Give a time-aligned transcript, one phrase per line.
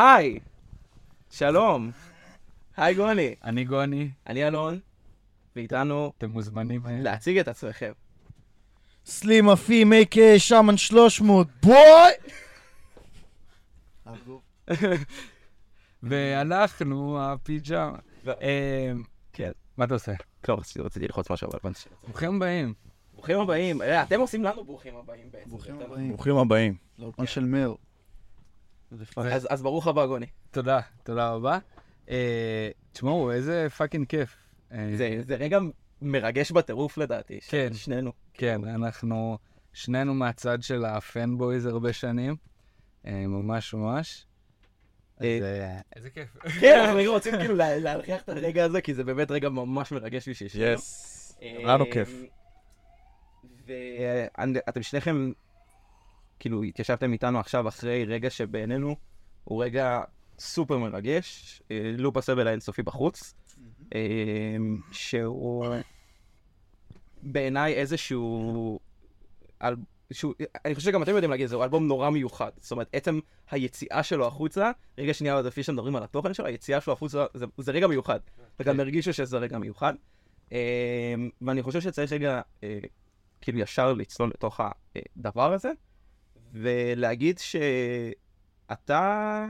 [0.00, 0.38] היי,
[1.30, 1.90] שלום.
[2.76, 3.34] היי גוני.
[3.44, 4.78] אני גוני, אני אלון,
[5.56, 7.92] ואיתנו אתם מוזמנים אה, להציג את עצמכם.
[9.06, 11.74] סלים אפים, a.k.a שמן 300, בוי!
[16.02, 17.98] ואנחנו הפיג'מה.
[18.28, 18.92] אה,
[19.32, 19.50] כן.
[19.76, 20.12] מה אתה עושה?
[20.48, 21.80] לא, רציתי- ללחוץ משהו, אבל הבנתי.
[22.04, 22.74] ברוכים הבאים.
[23.14, 23.82] ברוכים הבאים.
[23.82, 25.50] אה, אתם עושים לנו ברוכים הבאים בעצם.
[25.50, 25.80] ברוכים.
[25.80, 26.08] הבאים.
[26.08, 26.74] ברוכים הבאים.
[26.98, 27.74] לאולפן של מאיר.
[29.14, 29.26] fuck.
[29.32, 30.26] אז אז ברוך הבא, גוני.
[30.50, 31.58] תודה, תודה רבה.
[32.10, 34.36] אה, תשמעו, איזה fucking כיף.
[34.72, 35.58] אה, זה זה רגע
[36.02, 37.40] מרגש בטירוף לדעתי.
[37.48, 37.74] כן.
[37.74, 38.12] שנינו.
[38.34, 39.38] כן, אנחנו
[39.72, 42.36] שנינו מהצד של ה fanboys הרבה שנים.
[43.06, 44.26] אה, ממש ממש.
[45.22, 46.36] אה, אה, איזה כיף.
[46.60, 50.28] כן, אנחנו רוצים כאילו לה- להנכיח את הרגע הזה, כי זה באמת רגע ממש מרגש
[50.28, 50.72] בשביל שנינו.
[50.72, 51.38] yes.
[51.64, 52.22] לנו כיף.
[53.66, 55.32] ואתם שניכם,
[56.40, 58.96] כאילו, התיישבתם איתנו עכשיו אחרי רגע שבעינינו
[59.44, 60.00] הוא רגע
[60.38, 63.34] סופר מרגש, אה, לופ הסבל האינסופי בחוץ,
[63.94, 64.00] אה,
[64.92, 65.66] שהוא
[67.22, 68.78] בעיניי איזשהו...
[69.62, 69.76] אל...
[70.12, 72.50] שהוא, אני חושב שגם אתם יודעים להגיד את זה, הוא אלבום נורא מיוחד.
[72.60, 76.80] זאת אומרת, עצם היציאה שלו החוצה, רגע שנייה עוד לפני שמדברים על התוכן שלו, היציאה
[76.80, 78.20] שלו החוצה זה, זה רגע מיוחד.
[78.60, 79.94] וגם הרגישו שזה רגע מיוחד.
[80.52, 82.40] אה, ואני חושב שצריך רגע,
[83.40, 84.60] כאילו ישר לצלול לתוך
[85.16, 85.72] הדבר הזה,
[86.52, 89.46] ולהגיד שאתה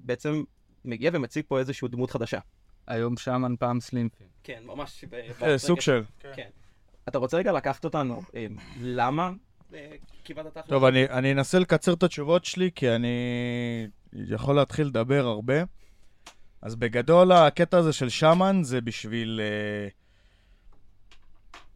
[0.00, 0.42] בעצם
[0.84, 2.38] מגיע ומציג פה איזושהי דמות חדשה.
[2.86, 4.26] היום שמן פעם סלימפים.
[4.42, 5.04] כן, ממש.
[5.38, 6.02] כן, סוג של.
[6.34, 6.48] כן.
[7.08, 8.46] אתה רוצה רגע לקחת אותנו, אה,
[8.80, 9.30] למה
[9.74, 9.96] אה?
[10.66, 13.08] טוב, אני, אני אנסה לקצר את התשובות שלי, כי אני
[14.12, 15.54] יכול להתחיל לדבר הרבה.
[16.62, 19.40] אז בגדול, הקטע הזה של שמן זה בשביל...
[19.42, 19.88] אה,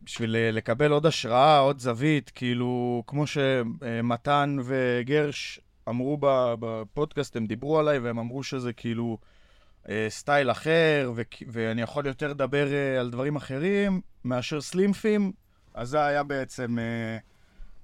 [0.09, 7.47] בשביל אה, לקבל עוד השראה, עוד זווית, כאילו, כמו שמתן וגרש אמרו ב- בפודקאסט, הם
[7.47, 9.19] דיברו עליי, והם אמרו שזה כאילו
[9.89, 15.33] אה, סטייל אחר, ו- ואני יכול יותר לדבר אה, על דברים אחרים מאשר סלימפים,
[15.75, 16.77] אז זה היה בעצם...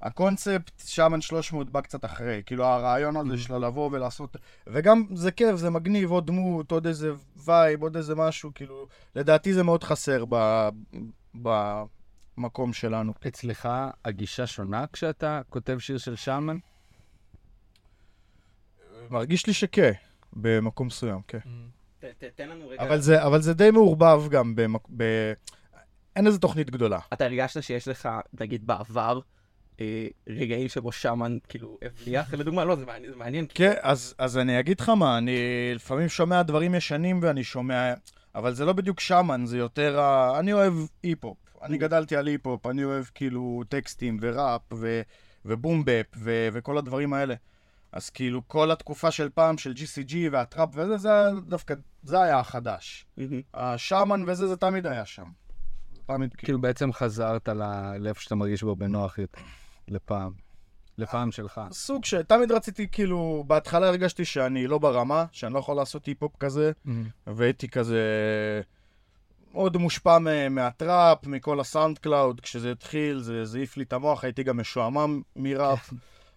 [0.02, 4.36] הקונספט, שמן 300 בא קצת אחרי, כאילו הרעיון הזה של לבוא ולעשות,
[4.66, 7.12] וגם זה כיף, זה מגניב, עוד דמות, עוד איזה
[7.44, 8.86] vibe, עוד איזה משהו, כאילו,
[9.16, 10.68] לדעתי זה מאוד חסר ב,
[12.38, 13.12] במקום שלנו.
[13.28, 13.68] אצלך
[14.04, 16.56] הגישה שונה כשאתה כותב שיר של שמן?
[19.10, 19.92] מרגיש לי שכן,
[20.32, 21.38] במקום מסוים, כן.
[22.00, 22.82] ת- ת- תן לנו רגע...
[22.82, 24.80] אבל זה, אבל זה די מעורבב גם, במק...
[24.96, 25.32] ב...
[26.16, 26.98] אין איזה תוכנית גדולה.
[27.12, 28.08] אתה הרגשת שיש לך,
[28.40, 29.20] נגיד בעבר,
[29.80, 32.34] אה, רגעים שבו שמן כאילו הבליח?
[32.38, 33.46] לדוגמה, לא, זה מעניין, זה מעניין.
[33.46, 35.36] כי- כן, אז, אז אני אגיד לך מה, אני
[35.74, 37.94] לפעמים שומע דברים ישנים ואני שומע,
[38.34, 40.38] אבל זה לא בדיוק שמן, זה יותר ה...
[40.38, 41.36] אני אוהב היפ-הופ.
[41.64, 45.00] אני גדלתי על היפ-הופ, אני אוהב כאילו טקסטים וראפ ו...
[45.44, 46.48] ובום-בפ ו...
[46.52, 47.34] וכל הדברים האלה.
[47.92, 51.10] אז כאילו כל התקופה של פעם, של GCG והטראפ וזה, זה
[51.46, 53.06] דווקא, זה היה החדש.
[53.54, 55.24] השאמן וזה, זה תמיד היה שם.
[56.06, 56.44] תמיד כאילו.
[56.44, 59.40] כאילו בעצם חזרת ל- לאיפה שאתה מרגיש בו בנוח יותר,
[59.88, 60.32] לפעם.
[60.98, 61.60] לפעם שלך.
[61.70, 66.72] סוג שתמיד רציתי, כאילו, בהתחלה הרגשתי שאני לא ברמה, שאני לא יכול לעשות היפ-הופ כזה.
[67.26, 68.00] והייתי כזה
[69.54, 70.18] מאוד מושפע
[70.50, 75.92] מהטראפ, מכל ה SoundCloud, כשזה התחיל, זה העיף לי את המוח, הייתי גם משועמם מראפ,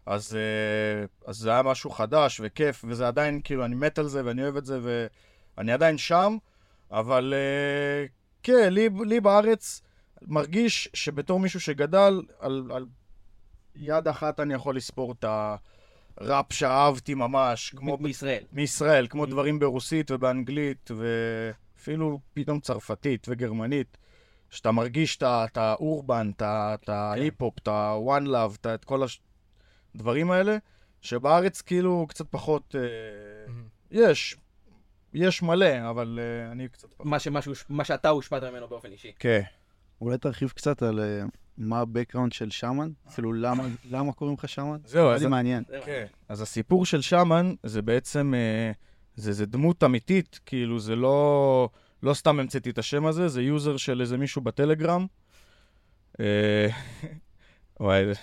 [0.06, 4.22] אז, אה, אז זה היה משהו חדש וכיף, וזה עדיין, כאילו, אני מת על זה
[4.26, 4.80] ואני אוהב את זה,
[5.58, 6.38] ואני עדיין שם,
[6.92, 8.06] אבל אה,
[8.44, 9.82] כן, לי, לי בארץ
[10.22, 12.86] מרגיש שבתור מישהו שגדל, על, על
[13.76, 15.26] יד אחת אני יכול לספור את
[16.18, 18.44] הראפ שאהבתי ממש, כמו מישראל.
[18.52, 20.92] מישראל, כמו דברים ברוסית ובאנגלית,
[21.78, 23.98] ואפילו פתאום צרפתית וגרמנית,
[24.50, 26.42] שאתה מרגיש את האורבן, את
[26.84, 29.02] את ההיפ-הופ, את ה-one love, את כל
[29.96, 30.58] הדברים האלה,
[31.02, 32.76] שבארץ כאילו קצת פחות...
[32.76, 33.54] אה,
[33.92, 34.36] יש,
[35.14, 37.06] יש מלא, אבל אה, אני קצת פחות.
[37.06, 39.12] מה שמשהו- מה שאתה הושפעת ממנו באופן אישי.
[39.20, 39.42] כן.
[40.02, 41.22] אולי תרחיב קצת על אה,
[41.58, 42.92] מה ה-background של שמן?
[43.14, 44.78] כאילו, למה- למה קוראים לך שמן?
[44.86, 45.32] זהו, זה אז...
[45.32, 45.64] מעניין.
[45.68, 46.06] זה כן.
[46.30, 48.34] אז הסיפור של שמן זה בעצם,
[49.18, 51.70] זה, זה דמות אמיתית, כאילו זה לא,
[52.04, 55.06] לא סתם המצאתי את השם הזה, זה יוזר של איזה מישהו בטלגרם.
[56.20, 56.68] אה,
[57.80, 58.14] וואי, זה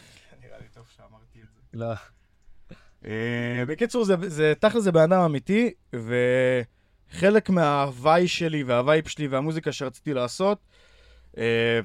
[0.42, 1.78] נראה לי טוב שאמרתי את זה.
[1.78, 1.94] לא.
[3.04, 9.72] אה, בקיצור, זה, זה תכל'ס זה בן אדם אמיתי, וחלק מההוואי שלי והווייב שלי והמוזיקה
[9.72, 10.58] שרציתי לעשות,
[11.38, 11.80] אה,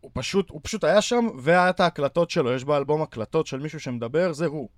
[0.00, 3.80] הוא פשוט, הוא פשוט היה שם, והיה את ההקלטות שלו, יש באלבום הקלטות של מישהו
[3.80, 4.68] שמדבר, זה הוא.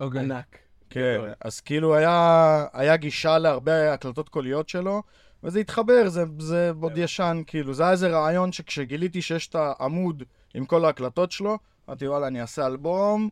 [0.00, 0.20] אוקיי.
[0.20, 0.63] ענק.
[0.94, 5.02] כן, אז כאילו היה, היה גישה להרבה הקלטות קוליות שלו,
[5.44, 10.22] וזה התחבר, זה, זה עוד ישן, כאילו, זה היה איזה רעיון שכשגיליתי שיש את העמוד
[10.54, 11.58] עם כל ההקלטות שלו,
[11.88, 13.28] אמרתי, וואלה, אני אעשה אלבום,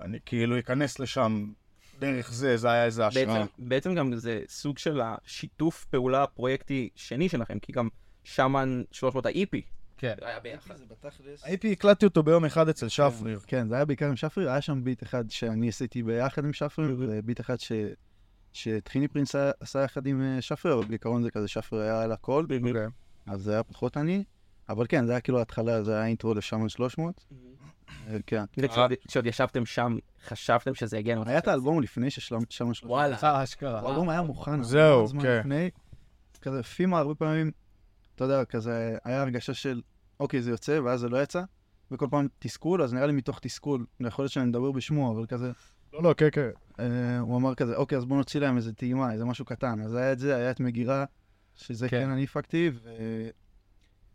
[0.00, 1.46] אני כאילו אכנס לשם
[1.98, 3.26] דרך זה, זה היה איזה השראה.
[3.26, 7.88] בעצם, בעצם גם זה סוג של השיתוף פעולה פרויקטי שני שלכם, כי גם
[8.24, 10.14] שמן 300 ה-EP כן.
[10.22, 10.74] היה ביחד.
[11.42, 13.40] הייתי, הקלטתי אותו ביום אחד אצל שפריר.
[13.46, 16.94] כן, זה היה בעיקר עם שפרי, היה שם ביט אחד שאני עשיתי ביחד עם שפרי,
[16.98, 17.72] וביט אחד ש...
[18.52, 22.46] שטחיני פרינס עשה יחד עם אה, שפרי, אבל בעיקרון זה כזה, שפרי היה על הכל,
[22.50, 22.86] אוקיי.
[23.26, 24.24] אז זה היה פחות אני.
[24.68, 27.24] אבל כן, זה היה כאילו ההתחלה, זה היה אינטרו לשמן 300.
[28.08, 28.44] אה, כן.
[28.58, 29.96] וכשעוד כשעוד ישבתם שם,
[30.26, 31.48] חשבתם שזה יגיע למצב היה את?
[31.48, 32.92] האלבום לפני ששמן 300.
[32.92, 33.16] וואלה.
[33.22, 33.80] אה, אשכרה.
[33.80, 34.62] האלבום היה מוכן.
[34.62, 35.68] זהו, זמן כן.
[36.42, 37.50] כזה פימה הרבה פעמים,
[38.18, 39.80] אתה יודע, כזה, היה הרגשה של,
[40.20, 41.42] אוקיי, זה יוצא, ואז זה לא יצא,
[41.90, 45.52] וכל פעם תסכול, אז נראה לי מתוך תסכול, יכול להיות שאני מדבר בשמו, אבל כזה,
[45.92, 46.48] לא, לא, כן, כן.
[46.80, 49.80] אה, הוא אמר כזה, אוקיי, אז בוא נוציא להם איזה טעימה, איזה משהו קטן.
[49.80, 51.04] אז היה את זה, היה את מגירה,
[51.54, 52.00] שזה כן.
[52.04, 52.70] כן אני הפקתי,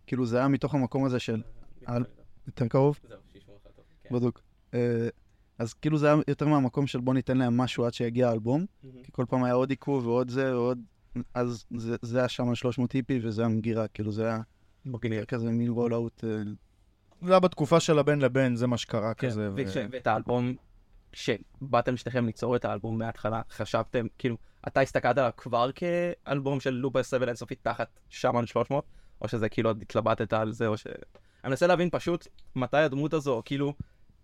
[0.03, 1.41] וכאילו זה היה מתוך המקום הזה של,
[1.85, 2.05] על-
[2.47, 3.85] יותר קרוב, זהו, שישמעו אותך טוב.
[4.03, 4.15] כן.
[4.15, 4.41] בדוק.
[4.73, 5.07] אה,
[5.59, 8.65] אז כאילו זה היה יותר מהמקום של בוא ניתן להם משהו עד שיגיע האלבום,
[9.03, 10.79] כי כל פעם היה עוד עיכוב ועוד זה ועוד,
[11.33, 14.39] אז זה, זה היה שם 300 טיפי וזה המגירה, כאילו זה היה
[14.85, 15.25] מגניב.
[15.25, 16.23] כזה מין רול אאוט.
[17.21, 19.51] זה היה בתקופה של הבין לבין, זה מה שקרה כן, כזה.
[19.51, 20.55] ו- וכש- ואת האלבום,
[21.11, 24.37] כשבאתם שניכם ליצור את האלבום מההתחלה, חשבתם, כאילו,
[24.67, 28.85] אתה הסתכלת עליו כבר כאלבום של לופה 7 אינסופית תחת שמן 300,
[29.21, 30.87] או שזה כאילו עוד התלבטת על זה, או ש...
[31.43, 33.73] אני מנסה להבין פשוט מתי הדמות הזו, כאילו,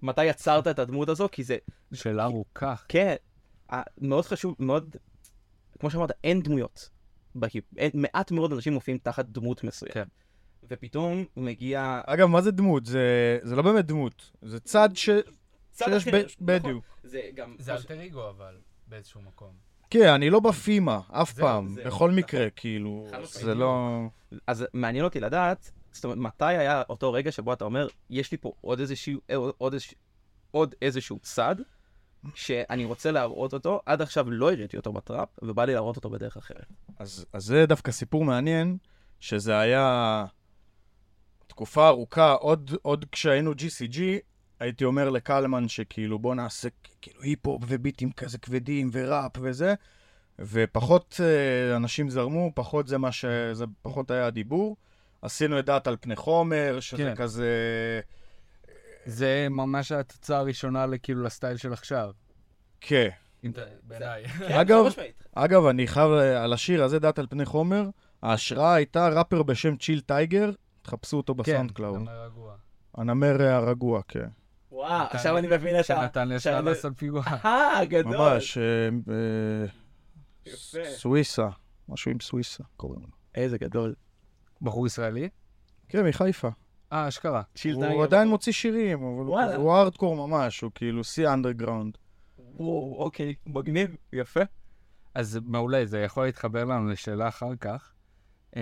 [0.01, 1.57] מתי יצרת את הדמות הזו, כי זה,
[1.93, 2.75] שאלה ארוכה.
[2.87, 3.15] כן,
[4.01, 4.95] מאוד חשוב, מאוד,
[5.79, 6.89] כמו שאמרת, אין דמויות.
[7.35, 9.93] בהיפ, אין, מעט מאוד אנשים מופיעים תחת דמות מסוימת.
[9.93, 10.03] כן.
[10.69, 12.01] ופתאום מגיע...
[12.05, 12.85] אגב, מה זה דמות?
[12.85, 12.99] זה
[13.43, 14.31] זה לא באמת דמות.
[14.41, 15.09] זה צד ש...
[15.71, 16.69] צד שיש אחר, ב- נכון.
[16.69, 16.85] בדיוק.
[17.03, 17.55] זה גם...
[17.59, 19.51] זה אלטר אגו אבל, באיזשהו מקום.
[19.89, 21.67] כן, אני לא בפימה, אף זהו, פעם.
[21.67, 22.15] זה- בכל נכון.
[22.15, 23.45] מקרה, כאילו, חד משמעית.
[23.45, 23.99] זה לא...
[24.47, 28.37] אז מעניין אותי לדעת, זאת אומרת, מתי היה אותו רגע שבו אתה אומר, יש לי
[28.37, 29.19] פה עוד איזשהו,
[29.57, 29.95] עוד איזשהו,
[30.51, 31.55] עוד איזשהו צד,
[32.35, 36.37] שאני רוצה להראות אותו, עד עכשיו לא הראיתי אותו בטראפ, ובא לי להראות אותו בדרך
[36.37, 36.65] אחרת.
[36.99, 38.77] אז, אז זה דווקא סיפור מעניין,
[39.19, 40.25] שזה היה
[41.47, 43.99] תקופה ארוכה, עוד, עוד כשהיינו GCG,
[44.59, 46.69] הייתי אומר לקלמן שכאילו בוא נעשה
[47.01, 49.73] כאילו היפ-הופ וביטים כזה כבדים וראפ וזה,
[50.39, 53.25] ופחות אה, אנשים זרמו, פחות זה מה ש...
[53.53, 54.77] זה פחות היה הדיבור.
[55.21, 57.15] עשינו את דעת על פני חומר, שזה כן.
[57.15, 57.47] כזה...
[59.09, 62.11] זה ממש התוצאה הראשונה לכאילו לסטייל של עכשיו.
[62.81, 63.09] כן.
[63.83, 64.23] בעיניי.
[64.61, 64.85] אגב,
[65.35, 67.89] אגב, אני חייב אה, על השיר הזה, דעת על פני חומר,
[68.23, 70.51] ההשראה הייתה ראפר בשם Chill Tiger,
[70.81, 71.95] תחפשו אותו ב SoundCloud.
[71.95, 72.55] כן, נמר רגוע.
[72.95, 74.27] הנמר הרגוע, כן.
[74.71, 75.83] וואו, עכשיו אני מבין את ה...
[75.83, 77.23] שנתן לי השראה שאני- לעשות פיגוע.
[77.45, 78.17] אה, גדול.
[78.17, 80.85] ממש, אה, אה.
[80.95, 81.47] סוויסה,
[81.89, 83.07] משהו עם סוויסה קוראים לו.
[83.35, 83.95] איזה גדול.
[84.61, 85.29] בחור ישראלי?
[85.89, 86.49] כן, מחיפה.
[86.93, 87.41] אה, אשכרה.
[87.93, 88.03] הוא.
[88.03, 91.97] עדיין מוציא שירים, אבל הוא הארדקור ממש, הוא כאילו שיא אנדרגראונד.
[92.55, 94.39] וואו, אוקיי, מגניב, יפה.
[95.15, 97.91] אז מעולה, זה יכול להתחבר לנו לשאלה אחר כך.
[98.55, 98.61] אה,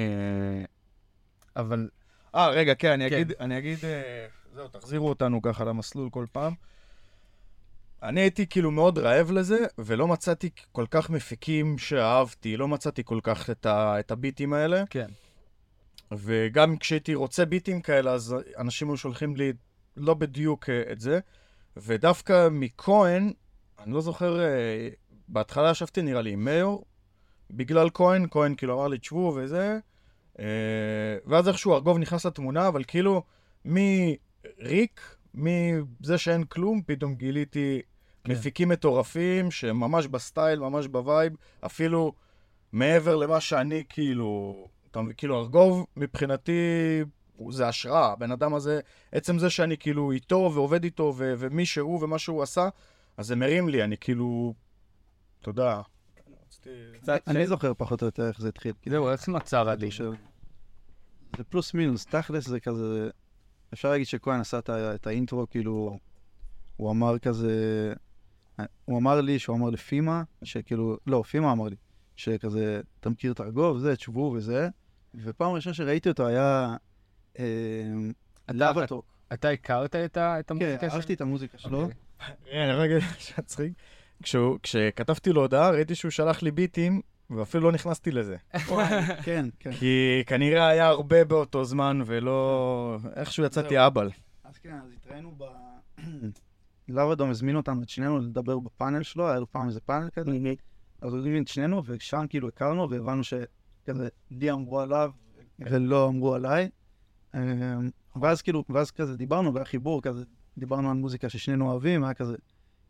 [1.56, 1.90] אבל
[2.36, 3.16] אה, רגע, כן, אני כן.
[3.16, 6.54] אגיד, אני אגיד, אה, זהו, תחזירו אותנו ככה למסלול כל פעם.
[8.04, 13.20] אני הייתי כאילו מאוד רעב לזה, ולא מצאתי כל כך מפיקים שאהבתי, לא מצאתי כל
[13.24, 14.84] כך את, ה, את הביטים האלה.
[14.90, 15.08] כן.
[16.12, 19.54] וגם כשהייתי רוצה ביטים כאלה, אז אנשים היו שולחים לי
[19.98, 21.20] לא בדיוק אה, את זה.
[21.78, 23.34] ודווקא מכהן,
[23.80, 24.90] אני לא זוכר, אה,
[25.28, 26.86] בהתחלה ישבתי נראה לי עם מאיור,
[27.52, 29.80] בגלל כהן, כהן כאילו אמר לי, תשבו וזה,
[30.40, 30.46] אה,
[31.26, 33.24] ואז איכשהו ארגוב נכנס לתמונה, אבל כאילו,
[33.66, 37.82] מריק, מזה שאין כלום, פתאום גיליתי
[38.24, 38.32] כן.
[38.32, 41.34] מפיקים מטורפים, שהם ממש בסטייל, ממש ב vibe,
[41.66, 42.14] אפילו
[42.72, 46.52] מעבר למה שאני כאילו, אתה מבין, כאילו ארגוב מבחינתי
[47.50, 48.80] זה השראה, הבן אדם הזה,
[49.12, 52.70] עצם זה שאני כאילו איתו ועובד איתו ו- ומי שהוא ומה שהוא עשה,
[53.18, 54.54] אז זה מרים לי, אני כאילו,
[55.42, 55.82] תודה.
[57.02, 58.74] קצת אני זוכר פחות או יותר איך זה התחיל.
[58.90, 59.90] זהו, איך נוצר הדיל?
[59.92, 60.12] של-
[61.38, 63.10] זה פלוס מינוס, תכלס זה כזה,
[63.74, 66.00] אפשר להגיד שכהן עשה את ה- את האינטרו, כאילו,
[66.78, 67.94] הוא אמר כזה,
[68.86, 71.76] הוא אמר לי שהוא אמר לפימה, שכאילו, לא, פימה אמר לי,
[72.18, 74.70] שכזה, אתה מכיר את ארגוב, זה, תשבו וזה,
[75.16, 76.76] ופעם ראשונה שראיתי אותו היה
[77.40, 77.46] אה,
[78.52, 79.06] לאבטוק.
[79.34, 81.82] אתה הכרת את ה- את כן, המוזיקה אהבתי את המוזיקה שלו.
[81.82, 81.96] אוקיי.
[82.52, 83.74] כן, רגע, שמצחיק.
[84.24, 88.36] כשהוא- כשכתבתי לו הודעה, ראיתי שהוא שלח לי ביטים, ואפילו לא נכנסתי לזה.
[89.24, 89.72] כן, כן.
[89.72, 92.98] כי כנראה היה הרבה באותו זמן, ולא...
[93.16, 94.10] איכשהו יצאתי אבל.
[94.44, 95.44] אז כן, אז התראינו ב...
[96.90, 100.32] לאבדום הזמין אותנו, את שנינו, לדבר בפאנל שלו, היה לו פעם איזה פאנל כזה.
[101.02, 105.12] אז הוא הזמין את שנינו, ושם כאילו הכרנו, והבנו שכזה, לי אמרו עליו,
[105.60, 106.70] ולא אמרו עליי.
[107.36, 107.90] אמ,
[108.22, 110.24] ואז כאילו, ואז כזה דיברנו, והיה חיבור כזה,
[110.58, 112.36] דיברנו על מוזיקה ששנינו אוהבים, היה כזה,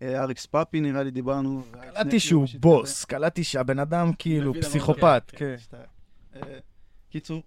[0.01, 1.63] אה, אריקס פאפי נראה לי דיברנו.
[1.81, 5.31] קלטתי שהוא בוס, קלטתי שהבן אדם כאילו פסיכופת.
[5.35, 5.55] כן.
[5.57, 5.83] שאתה-
[6.35, 6.59] אה,
[7.09, 7.43] קיצור,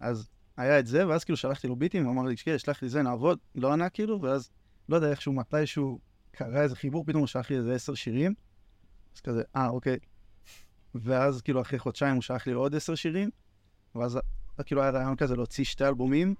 [0.00, 3.02] אז היה את זה, ואז כאילו שלחתי לו ביטים, אמר לי, תשקיע, שלח לי זה,
[3.02, 4.50] נעבוד, לא ענה כאילו, ואז,
[4.88, 5.98] לא יודע, איכשהו, מתישהו
[6.32, 8.34] קרה איזה חיבור, פתאום הוא שלח לי איזה עשר שירים,
[9.14, 9.98] אז כזה, אה, אוקיי.
[10.94, 13.30] ואז כאילו אחרי חודשיים הוא שלח לי עוד עשר שירים,
[13.94, 16.34] ואז אה, כאילו היה רעיון כזה להוציא שתי אלבומים,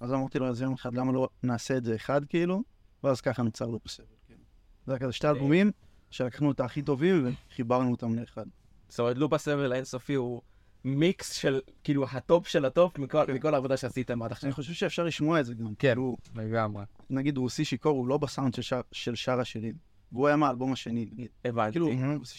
[0.00, 2.62] אז אמרתי לו, אז יום אחד, למה לא נעשה את זה אחד, כאילו,
[3.04, 4.40] ואז ככה נוצר לו בסדר, כאילו.
[4.86, 5.70] זה היה כזה שתי אלבומים,
[6.10, 8.46] שלקחנו את הכי טובים וחיברנו אותם לאחד.
[8.88, 10.42] זאת אומרת, לופ הסבל האינסופי הוא
[10.84, 13.34] מיקס של, כאילו, הטופ של הטופ מכל כן.
[13.34, 14.46] מכל העבודה שעשיתם עד עכשיו.
[14.48, 15.66] אני חושב שאפשר לשמוע את זה גם.
[15.66, 15.88] כן.
[15.88, 16.84] כאילו, לגמרי.
[17.10, 18.54] נגיד רוסי שיכור הוא לא בסאונד
[18.92, 19.74] של שאר השירים.
[20.12, 21.08] והוא היה מהאלבום השני.
[21.44, 21.72] הבנתי.
[21.72, 21.90] כאילו,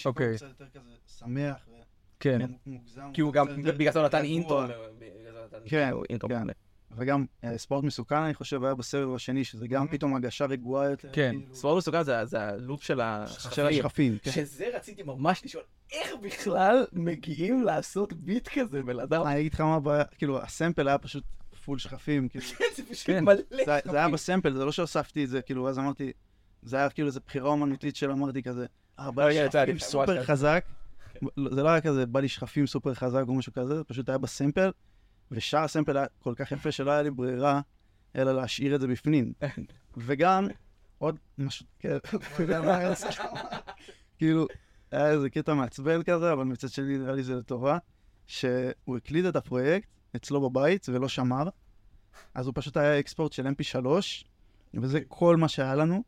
[0.05, 0.27] אוקיי.
[0.27, 0.89] הוא קצת יותר כזה
[1.19, 1.67] שמח
[2.19, 2.39] כן.
[2.67, 3.09] ומוגזם.
[3.13, 4.29] כי הוא גם, בגלל זה הוא נתן רגוע.
[4.33, 4.61] אינטרו.
[4.61, 4.67] הוא
[5.65, 6.47] כן, כאילו אינטרו כן.
[6.97, 11.09] וגם אה, ספורט מסוכן, אני חושב, היה בסבב השני, שזה גם פתאום הגשה רגועה יותר.
[11.13, 11.35] כן.
[11.39, 14.17] כאילו, ספורט מסוכן זה- הלופ של השכפים.
[14.23, 14.31] כן.
[14.31, 19.21] שזה רציתי ממש לשאול, איך בכלל מגיעים לעשות ביט כזה, בן אדם?
[19.27, 21.23] אני אגיד לך מה הבעיה, כאילו, הסמפל היה פשוט
[21.65, 22.45] פול שכפים, כאילו.
[22.75, 23.23] זה פשוט כן.
[23.23, 24.11] מלא זה זה היה שכפים.
[24.11, 26.11] בסמפל, זה לא שהוספתי את זה, כאילו, אז אמרתי,
[26.65, 28.65] זה היה כאילו איזו בחירה אומנותית של אמרתי כזה,
[28.99, 30.65] אה, בא לי יצא, שכפים סופר חזק,
[31.37, 34.09] לא, זה לא היה כזה, בא לי שכפים סופר חזק או משהו כזה, זה פשוט
[34.09, 34.71] היה בסמפל,
[35.31, 37.61] ושאר הסמפל היה כל כך יפה שלא היה לי ברירה,
[38.15, 39.33] אלא להשאיר את זה בפנים.
[39.97, 40.47] וגם,
[40.97, 41.97] עוד משהו, כן,
[42.49, 42.93] לא.
[44.17, 44.47] כאילו,
[44.91, 47.77] היה איזה קטע מעצבן כזה, אבל מצד שני נראה לי זה לטובה,
[48.27, 51.49] שהוא הקליט את הפרויקט אצלו בבית ולא שמר,
[52.33, 53.85] אז הוא פשוט היה אקספורט של mp3,
[54.73, 56.03] וזה כל מה שהיה לנו,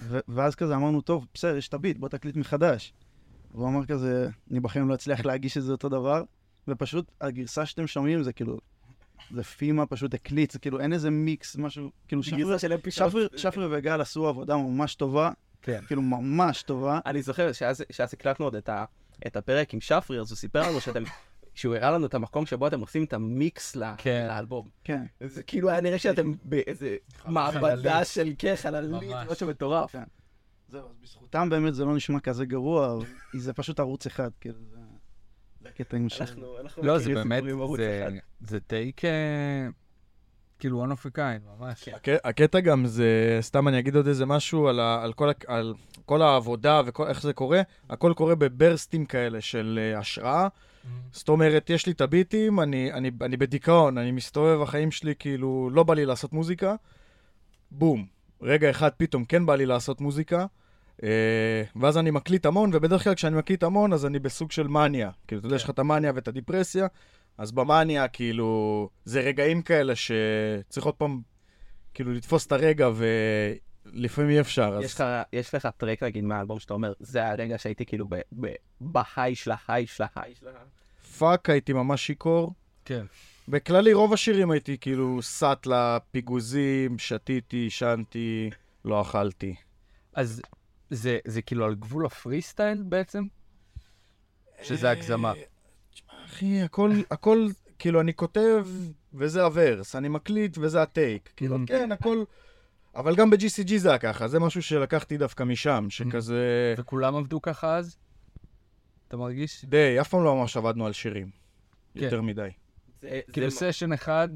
[0.00, 2.92] ו- ואז כזה אמרנו, טוב, בסדר, יש את הביט, בוא תקליט מחדש.
[3.54, 6.22] והוא אמר כזה, אני בחיים לא אצליח להגיש את זה אותו דבר,
[6.68, 8.58] ופשוט הגרסה שאתם שומעים זה כאילו,
[9.34, 12.90] זה פימה פשוט הקליט, זה כאילו אין איזה מיקס, משהו, כאילו שפרי, של mp3.
[12.90, 15.30] שפרי, שפרי וגל עשו עבודה ממש טובה,
[15.62, 15.80] כן.
[15.86, 17.00] כאילו ממש טובה.
[17.06, 18.84] אני זוכר שאז שאז הקלטנו עוד את ה-
[19.26, 21.02] את הפרק עם שפרי, אז הוא סיפר לנו שאתם,
[21.56, 24.26] שהוא הראה לנו את המקום שבו אתם עושים את המיקס כן.
[24.28, 24.68] לאלבום.
[24.84, 25.02] כן.
[25.20, 26.96] זה כאילו היה נראה שאתם באיזה
[27.26, 27.60] מעבדה
[28.04, 28.06] חללית.
[28.40, 29.26] של חללית, ממש.
[29.30, 29.92] משהו מטורף.
[29.92, 30.02] כן.
[30.68, 33.04] זהו, אז בזכותם באמת זה לא נשמע כזה גרוע, אבל
[33.38, 34.76] זה פשוט ערוץ אחד, כאילו, זה...
[35.62, 36.22] זה הקטעים של...
[36.24, 37.42] אנחנו אנחנו לא, זה באמת,
[38.40, 39.10] זה- טייק אה,
[40.58, 41.82] כאילו one of a kind, ממש.
[41.88, 41.92] כן.
[41.94, 45.74] הק- הקטע גם זה, סתם אני אגיד עוד איזה משהו על, כל, ה- על
[46.06, 50.48] כל העבודה ואיך זה קורה, הכל קורה בברסטים כאלה של uh, השראה.
[51.12, 55.70] זאת אומרת, יש לי את הביטים, אני, אני, אני בדיכאון, אני מסתובב, החיים שלי כאילו,
[55.72, 56.74] לא בא לי לעשות מוזיקה.
[57.70, 58.06] בום.
[58.42, 60.46] רגע אחד פתאום כן בא לי לעשות מוזיקה.
[60.96, 60.98] אה,
[61.76, 65.10] ואז אני מקליט המון, ובדרך כלל כשאני מקליט המון, אז אני בסוג של מניה.
[65.26, 66.86] כאילו, אתה יודע, יש לך את המניה ואת הדיפרסיה,
[67.38, 71.20] אז במאניה, כאילו, זה רגעים כאלה שצריך עוד פעם,
[71.94, 72.90] כאילו, לתפוס את הרגע,
[73.92, 74.74] ולפעמים אי אפשר.
[74.78, 74.84] אז...
[74.84, 78.54] יש לך, יש לך track נגיד מהאלבום שאתה אומר, זה הרגע שהייתי כאילו ב- ב-
[78.80, 80.52] ב high של ה high של ה high של ה...
[81.18, 82.52] פאק, הייתי ממש שיכור.
[82.84, 83.06] כן.
[83.48, 88.50] בכללי, רוב השירים הייתי כאילו סאטלה פיגוזים, שתיתי, עישנתי,
[88.84, 89.54] לא אכלתי.
[90.14, 90.42] אז
[90.90, 93.24] זה זה כאילו על גבול הפרי סטייל בעצם?
[94.62, 95.32] שזה הגזמה.
[96.26, 97.46] אחי, הכל, הכל,
[97.78, 98.66] כאילו, אני כותב,
[99.14, 101.30] וזה הוורס, אני מקליט, וזה הטייק.
[101.36, 101.66] כאילו, Mhm.
[101.66, 102.24] כן, הכל...
[102.96, 106.74] אבל גם ב-GCG זה היה ככה, זה משהו שלקחתי דווקא משם, שכזה...
[106.78, 107.96] וכולם עבדו ככה אז?
[109.08, 109.64] אתה מרגיש?
[109.64, 111.30] די, אף פעם לא ממש עבדנו על שירים.
[111.94, 112.04] כן.
[112.04, 112.48] יותר מדי.
[113.02, 114.28] זה- כאילו זה- סשן אחד,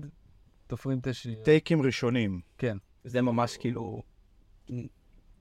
[0.67, 1.35] תופרים את השיר.
[1.45, 2.41] טייקים ראשונים.
[2.59, 2.77] כן.
[3.05, 4.03] זה ממש כאילו,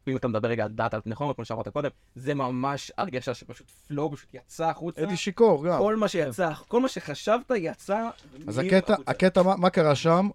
[0.07, 3.33] אם אתה מדבר רגע על דאטה על פני חומר, כמו שאמרת קודם, זה ממש הרגשה
[3.33, 5.01] שפשוט פלואו פשוט יצא החוצה.
[5.01, 5.77] הייתי שיכור גם.
[5.79, 8.09] כל מה שיצא, כל מה שחשבת יצא.
[8.47, 8.95] אז הקטע.
[9.07, 10.29] הקטע, מה, מה קרה שם?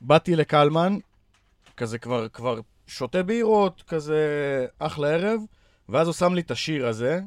[0.00, 0.98] באתי לקלמן,
[1.76, 4.20] כזה כבר, כבר שותה בירות, כזה
[4.78, 5.40] אחלה ערב,
[5.88, 7.20] ואז הוא שם לי את השיר הזה,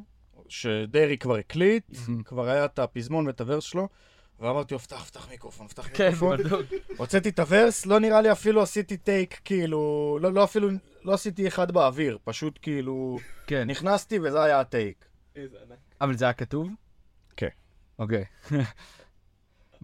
[0.47, 1.83] שדרעי כבר הקליט.
[2.25, 3.87] כבר היה את הפזמון ואת הוורס שלו,
[4.39, 6.37] ואמרתי לו, פתח, פתח מיקרופון, פתח כן, מיקרופון.
[6.37, 6.61] בדיוק.
[6.97, 10.69] הוצאתי את הוורס, לא נראה לי אפילו עשיתי טייק, כאילו, לא, לא אפילו,
[11.03, 13.67] לא עשיתי אחד באוויר, פשוט כאילו, כן.
[13.69, 15.05] נכנסתי וזה היה הטייק.
[15.35, 15.77] איזה ענק.
[16.01, 16.69] אבל זה היה כתוב?
[17.37, 17.47] כן.
[17.99, 18.25] אוקיי.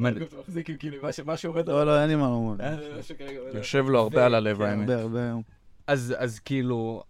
[0.01, 2.63] אתה מחזיק עם כאילו מה שעובד לא, לא, אין לי מה לומר.
[2.63, 2.77] אה.
[3.53, 4.89] יושב לו הרבה על הלב, כן, האמת.
[4.89, 5.41] הרבה, הרבה.
[5.87, 7.03] אז אז כאילו...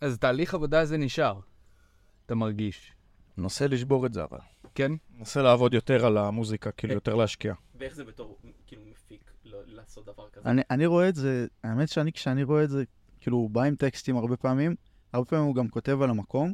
[0.00, 1.40] אז תהליך עבודה הזה נשאר.
[2.26, 2.92] אתה מרגיש.
[3.38, 4.38] ננסה לשבור את זה אבל.
[4.74, 4.92] כן?
[5.18, 7.54] ננסה לעבוד יותר על המוזיקה, כאילו יותר להשקיע.
[7.78, 10.50] ואיך זה בתור, כאילו, מפיק, לא- לעשות דבר כזה?
[10.50, 12.84] אני, אני רואה את זה, האמת שאני, כשאני רואה את זה,
[13.20, 14.74] כאילו, הוא בא עם טקסטים הרבה פעמים,
[15.12, 16.52] הרבה פעמים הוא גם כותב על המקום,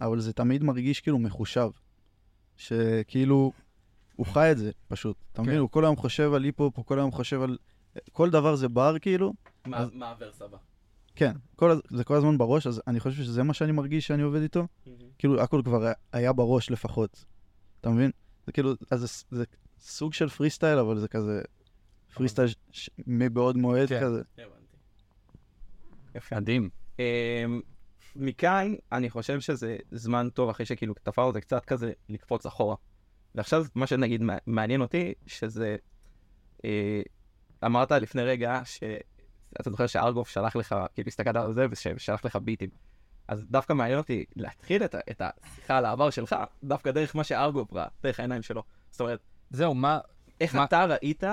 [0.00, 1.70] אבל זה תמיד מרגיש כאילו מחושב.
[2.56, 3.52] שכאילו,
[4.20, 5.16] הוא חי את זה, פשוט.
[5.32, 5.54] אתה מבין?
[5.54, 5.60] כן.
[5.60, 7.58] הוא כל היום חושב על היפ-הופ, הוא כל היום חושב על...
[8.12, 9.32] כל דבר זה בר, כאילו.
[9.66, 10.56] מה- אז- מה ה verse הבא?
[11.16, 14.42] כן, כל, זה כל הזמן בראש, אז אני חושב שזה מה שאני מרגיש שאני עובד
[14.42, 14.66] איתו.
[15.18, 17.24] כאילו, הכל כבר היה- בראש לפחות.
[17.80, 18.10] אתה מבין?
[18.46, 19.44] זה כאילו, אז זה, זה
[19.80, 21.42] סוג של פרי סטייל, אבל זה כזה
[22.14, 24.00] פרי סטייל ש- ש- מבעוד מועד כן.
[24.02, 24.22] כזה.
[26.14, 26.36] יפה.
[26.36, 26.70] מדהים.
[26.98, 27.04] אמ,
[28.16, 32.76] מכאן אני חושב שזה זמן טוב אחרי שכאילו תפרנו את זה קצת כזה לקפוץ אחורה.
[33.34, 35.76] ועכשיו מה שנגיד מע- מעניין אותי שזה
[36.64, 37.02] אה,
[37.64, 42.70] אמרת לפני רגע שאתה זוכר שארגוף שלח לך כאילו הסתכלת על זה ושלח לך ביטים.
[43.28, 47.72] אז דווקא מעניין אותי להתחיל את, את השיחה על העבר שלך דווקא דרך מה שארגוף
[47.72, 48.62] ראה, דרך העיניים שלו.
[48.90, 49.20] זאת אומרת,
[49.50, 49.98] זהו, מה...
[50.40, 51.24] איך מה- אתה ראית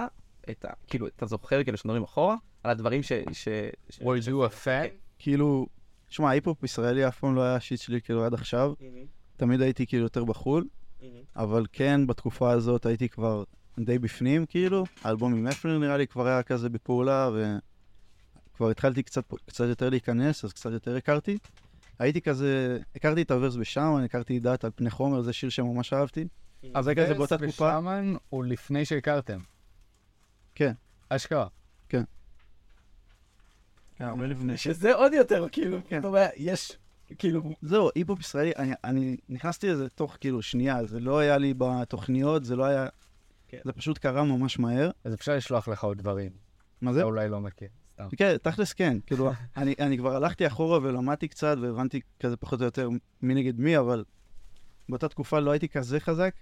[0.49, 0.69] את ה...
[0.87, 3.11] כאילו, אתה זוכר כאילו שנורים אחורה על הדברים ש...
[3.31, 3.47] ש...
[3.89, 3.99] ש...
[3.99, 4.89] were you a fan?
[5.19, 5.67] כאילו,
[6.09, 8.73] שמע, היפ-הופ ישראלי אף פעם לא היה השיט שלי כאילו עד עכשיו.
[9.37, 10.67] תמיד הייתי כאילו יותר בחו"ל,
[11.35, 13.43] אבל כן, בתקופה הזאת הייתי כבר
[13.79, 14.83] די בפנים, כאילו.
[15.03, 17.29] האלבום עם אפלר נראה לי כבר היה כזה בפעולה,
[18.53, 21.37] וכבר התחלתי קצת, קצת יותר להיכנס, אז קצת יותר הכרתי.
[21.99, 26.27] הייתי כזה, הכרתי את הוורס בשאמן, הכרתי דעת על פני חומר, זה שיר שממש אהבתי.
[26.73, 27.65] אז זה כזה באותה תקופה.
[27.65, 29.39] ושאמן הוא לפני שהכרתם.
[30.55, 30.73] כן.
[31.09, 31.47] אשכרה.
[33.99, 34.57] הרבה לפני.
[34.57, 35.99] שזה עוד יותר, כאילו, כן.
[35.99, 36.77] אתה אומר, יש,
[37.17, 41.53] כאילו, זהו, היפ-הופ ישראלי, אני, אני נכנסתי לזה תוך כאילו שנייה, זה לא היה לי
[41.57, 42.87] בתוכניות, זה לא היה...
[43.47, 43.59] כן.
[43.65, 44.91] זה פשוט קרה ממש מהר.
[45.03, 46.31] אז אפשר לשלוח לך עוד דברים.
[46.81, 46.99] מה זה?
[46.99, 47.67] אתה אולי לא מכיר.
[47.93, 48.07] סתם.
[48.17, 52.65] כן, תכלס כן, כאילו, אני, אני כבר הלכתי אחורה ולמדתי קצת והבנתי כזה פחות או
[52.65, 52.89] יותר
[53.21, 54.03] מי נגד מי, אבל
[54.89, 56.33] באותה תקופה לא הייתי כזה חזק.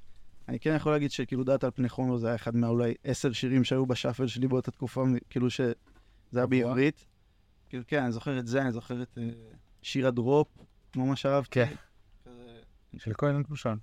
[0.49, 3.63] אני כן יכול להגיד שכאילו דעת על פני חומר זה היה אחד מהאולי עשר שירים
[3.63, 5.73] שהיו בשאפל שלי באותה תקופה, כאילו שזה
[6.33, 6.45] היה.
[6.45, 7.05] בעברית.
[7.69, 9.29] כאילו כן, אני זוכר את זה, אני זוכר את אה,
[9.85, 10.47] שיר הדרופ,
[10.95, 11.49] ממש אהבתי.
[11.65, 11.73] כן.
[12.97, 13.75] של כהן אלטושן.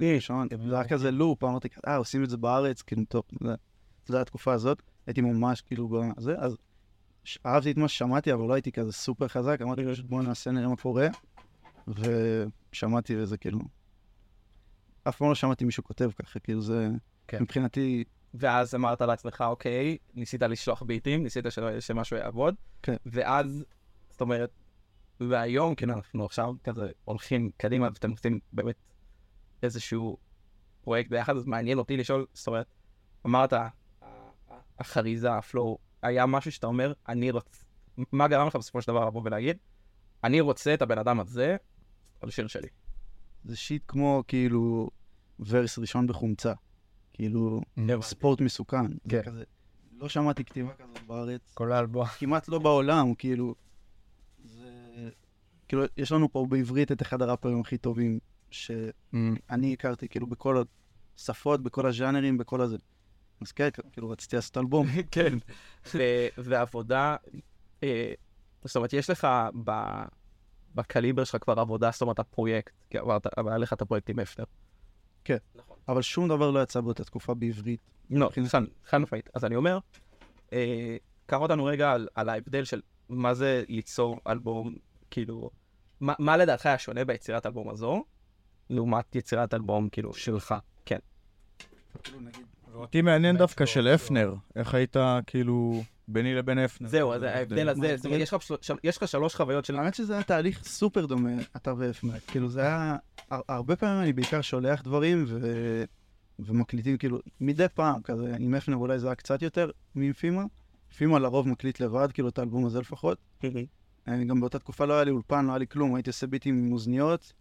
[0.00, 3.54] ראשון, זה היה כזה לופ, אמרתי, אה, עושים את זה בארץ, כאילו, טוב, זה-
[4.14, 6.56] היה התקופה הזאת, הייתי ממש כאילו בזה, אז
[7.46, 10.68] אהבתי את מה ששמעתי, אבל לא הייתי כזה סופר חזק, אמרתי פשוט בוא נעשה, נראה
[10.68, 11.08] מה קורה,
[11.88, 13.58] ושמעתי וזה כאילו,
[15.08, 16.88] אף פעם לא שמעתי מישהו כותב ככה, כאילו זה,
[17.28, 17.42] כן.
[17.42, 22.96] מבחינתי, ואז אמרת לעצמך, אוקיי, ניסית לשלוח ביטים, ניסית ש- שמשהו יעבוד, כן.
[23.06, 23.64] ואז,
[24.10, 24.50] זאת אומרת,
[25.28, 28.74] והיום, כן, אנחנו עכשיו כזה הולכים קדימה, ואתם עושים באמת
[29.62, 30.16] איזשהו
[30.80, 32.66] פרויקט ביחד, אז מעניין אותי לשאול, זאת אומרת,
[33.26, 33.52] אמרת,
[34.78, 37.64] החריזה, הפלואו, היה משהו שאתה אומר, אני רוצה,
[38.12, 39.56] מה גרם לך בסופו של דבר לבוא ולהגיד,
[40.24, 41.56] אני רוצה את הבן אדם הזה
[42.20, 42.68] על שיר שלי.
[43.44, 44.90] זה שיט כמו כאילו
[45.40, 46.52] ורס ראשון בחומצה,
[47.12, 47.60] כאילו
[48.00, 49.22] ספורט מסוכן, זה כן.
[49.22, 49.44] כזה,
[49.92, 52.06] לא שמעתי כתיבה כזאת בארץ, כל האלבום.
[52.06, 53.54] כמעט לא בעולם, כאילו.
[55.68, 58.18] כאילו, יש לנו פה בעברית את אחד הראפרים הכי טובים
[58.50, 60.62] שאני הכרתי, כאילו, בכל
[61.16, 62.76] השפות, בכל הז'אנרים, בכל הזה.
[63.40, 64.86] אז כן, כאילו, רציתי לעשות אלבום.
[65.10, 65.38] כן.
[66.38, 67.16] ועבודה,
[67.82, 68.12] אה,
[68.64, 69.28] זאת אומרת, יש לך
[70.74, 72.98] בקליבר שלך כבר עבודה, זאת אומרת, הפרויקט, כי
[73.46, 74.44] היה לך את הפרויקט עם אפטר.
[75.24, 75.36] כן.
[75.54, 75.76] נכון.
[75.88, 77.80] אבל שום דבר לא יצא באותה תקופה בעברית.
[78.10, 78.30] לא,
[78.84, 79.30] חד משמעית.
[79.34, 79.78] אז אני אומר,
[80.52, 84.74] אה, קח אותנו רגע על, על ההבדל של מה זה ליצור אלבום,
[85.10, 85.50] כאילו,
[86.00, 88.04] מה, מה לדעתך היה שונה ביצירת אלבום הזו,
[88.70, 90.54] לעומת יצירת אלבום, כאילו, שלך.
[92.74, 93.94] אותי מעניין דווקא לא- של לא.
[93.94, 94.96] אפנר, איך היית
[95.26, 96.88] כאילו ביני לבין אפנר.
[96.88, 98.20] זהו, אז ההבדל הזה, זאת אומרת,
[98.84, 99.76] יש לך, שלוש חוויות של...
[99.76, 102.18] האמת שזה היה תהליך סופר דומה, אתה ואפנר.
[102.26, 102.96] כאילו, זה היה...
[103.30, 105.40] הר- הרבה פעמים אני בעיקר שולח דברים ו...
[106.38, 110.42] ומקליטים, כאילו, מדי פעם, כזה, עם אפנר אולי זה היה קצת יותר מעם פימה.
[110.96, 113.18] פימה לרוב מקליט לבד, כאילו, את האלבום הזה לפחות.
[114.06, 116.58] אני גם באותה תקופה לא היה לי אולפן, לא היה לי כלום, הייתי עושה ביטים
[116.58, 117.32] עם אוזניות,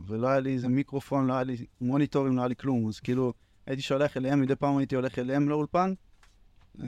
[0.00, 3.32] ולא היה לי איזה מיקרופון, לא היה לי מוניטורים, לא היה לי כלום, אז כאילו,
[3.66, 5.94] הייתי שולח אליהם, מדי פעם הייתי הולך אליהם לאולפן,
[6.80, 6.86] אה,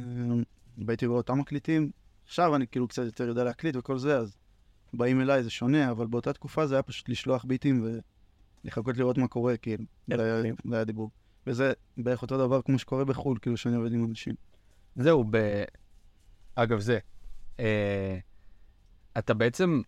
[0.86, 1.90] והייתי רואה אותם מקליטים.
[2.26, 4.36] עכשיו אני כאילו קצת יותר יודע להקליט וכל זה, אז
[4.94, 7.86] באים אליי, זה שונה, אבל באותה תקופה זה היה פשוט לשלוח ביטים
[8.64, 11.10] ולחכות לראות מה קורה, כאילו, זה היה- זה היה דיבור.
[11.46, 14.34] וזה בערך אותו דבר כמו שקורה בחו"ל, כאילו, שאני עובד עם אנשים.
[14.96, 15.64] זהו, ב...
[16.54, 16.98] אגב זה,
[17.60, 18.18] אה,
[19.18, 19.82] אתה בעצם,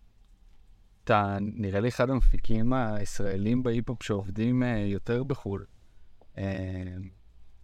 [1.03, 5.65] אתה נראה לי אחד המפיקים הישראלים בהיפ-הופ שעובדים אה, יותר בחו"ל.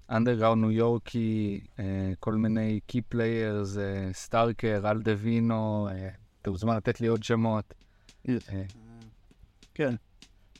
[0.09, 1.61] אנדרגראונד ניו יורקי,
[2.19, 3.77] כל מיני key players,
[4.11, 6.09] Starker, Al Divino, אה,
[6.41, 7.73] אתה מוזמן לתת לי עוד שמות.
[8.29, 8.35] אה,
[9.73, 9.95] כן.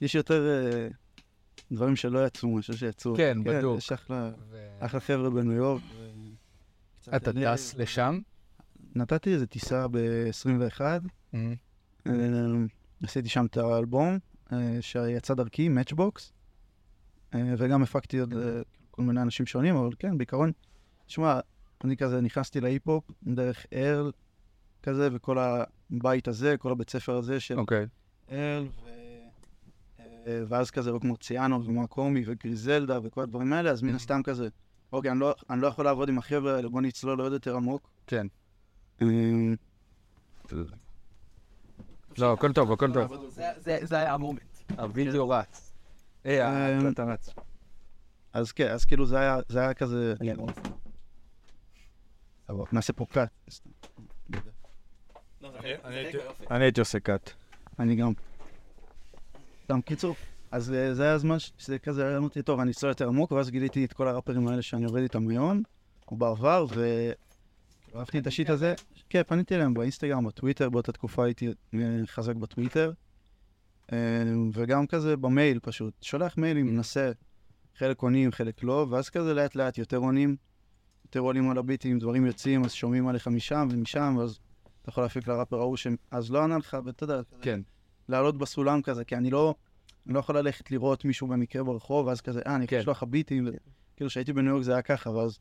[0.02, 0.88] יש יותר אה,
[1.72, 3.16] דברים שלא יצאו מאשר שיצאו.
[3.18, 3.78] כן, בדוק.
[3.78, 4.32] יש אחלה,
[4.88, 5.82] חבר'ה בניו יורק.
[7.16, 8.20] אתה טס לשם?
[8.96, 10.82] נתתי איזה טיסה ב-21,
[11.34, 12.10] אממ.
[13.04, 14.18] עשיתי שם את האלבום
[14.54, 16.32] אה, שיצא דרכי, Matchbox,
[17.36, 20.52] אה, וגם הפקתי עוד אה, כל מיני אנשים שונים, אבל כן, בעיקרון,
[21.06, 21.40] תשמע,
[21.84, 24.12] אני כזה נכנסתי להיפ-הופ דרך ארל,
[24.84, 27.86] כזה, וכל הבית הזה, כל הבית ספר הזה של אוקיי.
[28.32, 28.90] אל, ו...
[30.28, 34.48] אה, ואז כזה רוק מרציאנו ומקומי וגריזלדה וכל הדברים האלה, אז מן הסתם כזה,
[34.94, 37.90] אוקיי, אני לא, אני לא יכול לעבוד עם החבר'ה האלה, בוא נצלול עוד יותר עמוק.
[38.08, 38.28] כן.
[39.10, 40.58] אה,
[42.18, 43.30] לא, הכל טוב, הכל טוב.
[43.86, 44.42] זה- היה ה moment.
[44.78, 45.74] הווידאו רץ.
[46.24, 47.30] היי, אה, ההקלטה רץ.
[48.34, 50.14] אז כן, אז כאילו זה היה, זה היה כזה,
[52.72, 53.30] נעשה פה cut.
[56.52, 57.30] אני הייתי עושה cut.
[57.80, 58.14] אני גם.
[59.64, 60.16] סתם קיצור,
[60.52, 63.50] אז אה, זה היה הזמן שזה כזה, היה אמרתי, טוב, אני אצלול יותר עמוק, ואז
[63.50, 65.64] גיליתי את כל הראפרים האלה שאני עובד איתם היום,
[66.12, 66.66] או בעבר,
[67.94, 68.74] ואהבתי את השיט הזה.
[69.10, 72.92] כן, פניתי אליהם באינסטגרם, בטוויטר, באותה תקופה הייתי אה, חזק בטוויטר,
[73.94, 73.98] אה,
[74.54, 75.94] וגם כזה במייל פשוט.
[76.02, 77.12] שולח מיילים, מנסה,
[77.78, 80.36] חלק עונים, חלק לא, ואז כזה לאט לאט יותר עונים,
[81.06, 84.40] יותר עולים על הביטים, דברים יוצאים, אז שומעים עליך משם ומשם, ואז
[84.82, 87.62] אתה יכול להפיק לראפר ההוא שאז לא ענה לך, ואתה יודע, כן.
[88.10, 89.56] לעלות בסולם כזה, כי אני לא,
[90.06, 92.80] אני לא יכול ללכת לראות מישהו במקרה ברחוב, ואז כזה, אה, אני יכול כן.
[92.80, 93.48] לשלוח לך ביטים,
[93.96, 95.40] כאילו כשהייתי בניו יורק זה היה ככה, ואז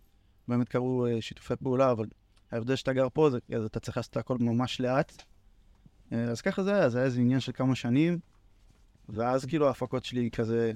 [0.48, 2.06] באמת קרו אה, שיתופי פעולה, אבל
[2.52, 5.22] ההבדל שאתה גר פה זה, אז אתה צריך לעשות את הכל ממש לאט.
[6.12, 8.18] אה, אז ככה זה היה, זה היה איזה עניין של כמה שנים,
[9.08, 10.72] ואז כאילו ההפקות שלי כזה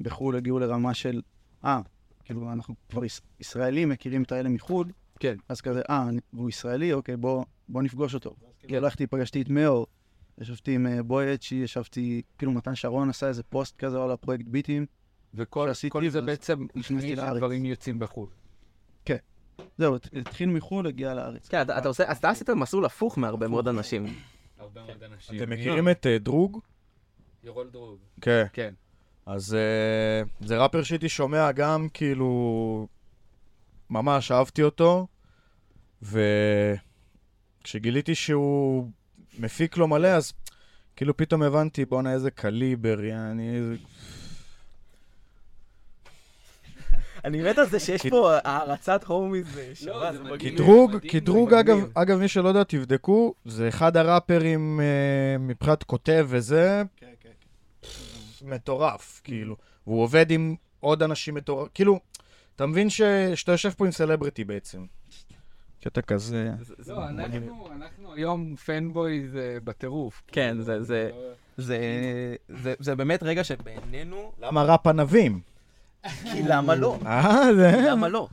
[0.00, 1.22] בחו"ל הגיעו לרמה של,
[1.64, 1.80] אה,
[2.24, 4.88] כאילו אנחנו כבר יש, ישראלים מכירים את האלה מחו"ל,
[5.20, 5.36] כן.
[5.48, 8.34] אז כזה, אה, אני- והוא ישראלי, אוקיי, בוא, בוא נפגוש אותו.
[8.58, 8.74] כן.
[8.74, 9.86] הלכתי, פגשתי את מאור,
[10.40, 14.44] ישבתי עם אה, בוי אצ'י, ישבתי, כאילו מתן שרון עשה איזה פוסט כזה על הפרויקט
[14.48, 14.86] ביטים.
[15.34, 17.34] וכל שעשיתי, כל זה בעצם לפני לארץ.
[17.34, 18.28] שדברים יוצאים בחו"ל.
[19.78, 21.48] זהו, הת- התחיל מחו"ל, הגיע לארץ.
[21.48, 24.06] כן, אתה עושה, אז אתה עשית מסלול הפוך מהרבה מאוד אנשים.
[24.58, 25.42] הרבה מאוד אנשים.
[25.42, 26.60] אתם מכירים את אה, דרוג?
[27.44, 27.98] ירול דרוג.
[28.20, 28.44] כן.
[28.52, 28.74] כן.
[29.26, 32.86] אז אה, זה ראפר שהייתי שומע גם, כאילו,
[33.90, 35.06] ממש אהבתי אותו,
[37.62, 38.88] וכשגיליתי שהוא
[39.38, 40.32] מפיק לו מלא, אז
[40.96, 43.74] כאילו פתאום הבנתי, בואנה איזה קליבר, יעני, איזה...
[47.24, 50.24] אני מת על זה שיש פה הערצת הומיז שווה, זה זה.
[50.24, 50.54] מגניב.
[50.54, 51.60] קטרוג, קטרוג זה
[51.94, 56.82] אגב, מי שלא יודע, תבדקו, זה אחד הראפרים אה, מבחינת כותב וזה,
[58.42, 59.56] מטורף, כאילו.
[59.86, 62.00] והוא עובד עם עוד אנשים מטורף, כאילו,
[62.56, 63.02] אתה מבין ש-
[63.34, 64.84] שאתה יושב פה עם סלבריטי בעצם.
[65.84, 66.50] קטע כזה.
[66.60, 67.08] זה- זה לא.
[67.08, 70.22] אנחנו אנחנו היום פנבויז אה, בטירוף.
[70.26, 71.10] כן, זה- זה-
[71.56, 71.78] זה,
[72.48, 75.40] זה, זה באמת רגע שבעינינו, למה ראפ ענבים?
[76.32, 76.98] כי למה לא?
[77.06, 77.72] אה, זה...
[77.90, 78.28] למה לא?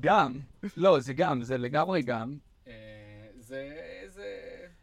[0.00, 0.32] גם,
[0.76, 2.34] לא, זה גם, זה לגמרי גם.
[2.68, 2.72] אה,
[3.40, 3.70] זה.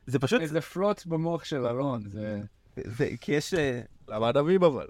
[0.05, 2.39] זה פשוט, איזה פלוט במוח של אלון, זה...
[2.77, 4.88] זה, כי יש, אה, למה ענבים אבל?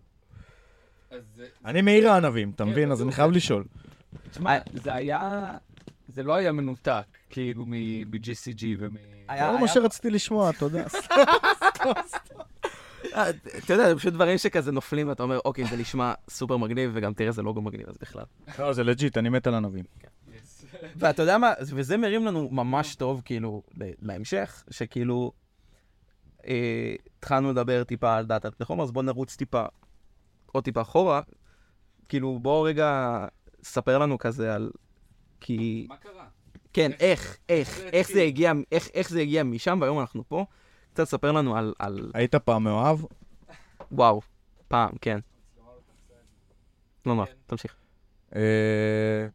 [1.65, 2.91] אני מעיר הענבים, אתה כן, מבין?
[2.91, 3.01] אז.
[3.01, 3.63] אני חייב לשאול.
[4.31, 5.51] תשמע, זה היה...
[6.07, 8.95] זה לא היה מנותק, כאילו מ-GCG ומ...
[9.27, 10.83] היה- זה לא מה שרציתי לשמוע, תודה.
[11.81, 11.91] אה,
[13.13, 17.13] אתה יודע, זה פשוט דברים שכזה נופלים ואתה אומר, אוקיי, זה נשמע סופר מגניב, וגם
[17.13, 18.23] תראה, זה לוגו מגניב, אז בכלל.
[18.59, 19.85] לא, זה legit, אני מת על ענבים.
[20.95, 23.63] ואתה יודע מה, וזה מרים לנו ממש טוב, כאילו,
[24.01, 25.31] להמשך, שכאילו,
[26.47, 29.65] אה, התחלנו לדבר טיפה על דאטה פלטפורמה, אז בוא נרוץ טיפה,
[30.51, 31.21] עוד טיפה אחורה.
[32.09, 33.25] כאילו, בוא רגע,
[33.63, 34.71] ספר לנו כזה על,
[35.39, 36.25] כי, מה קרה?
[36.73, 38.21] כן, איך, איך, איך זה?
[38.21, 40.45] הגיע, איך, איך זה הגיע משם, והיום אנחנו פה.
[40.93, 42.99] קצת ספר לנו על, על, היית פעם מאוהב?
[43.91, 44.21] וואו,
[44.67, 45.19] פעם, כן.
[47.05, 47.31] לא נורא, כן.
[47.47, 47.75] תמשיך.
[48.35, 49.27] אה,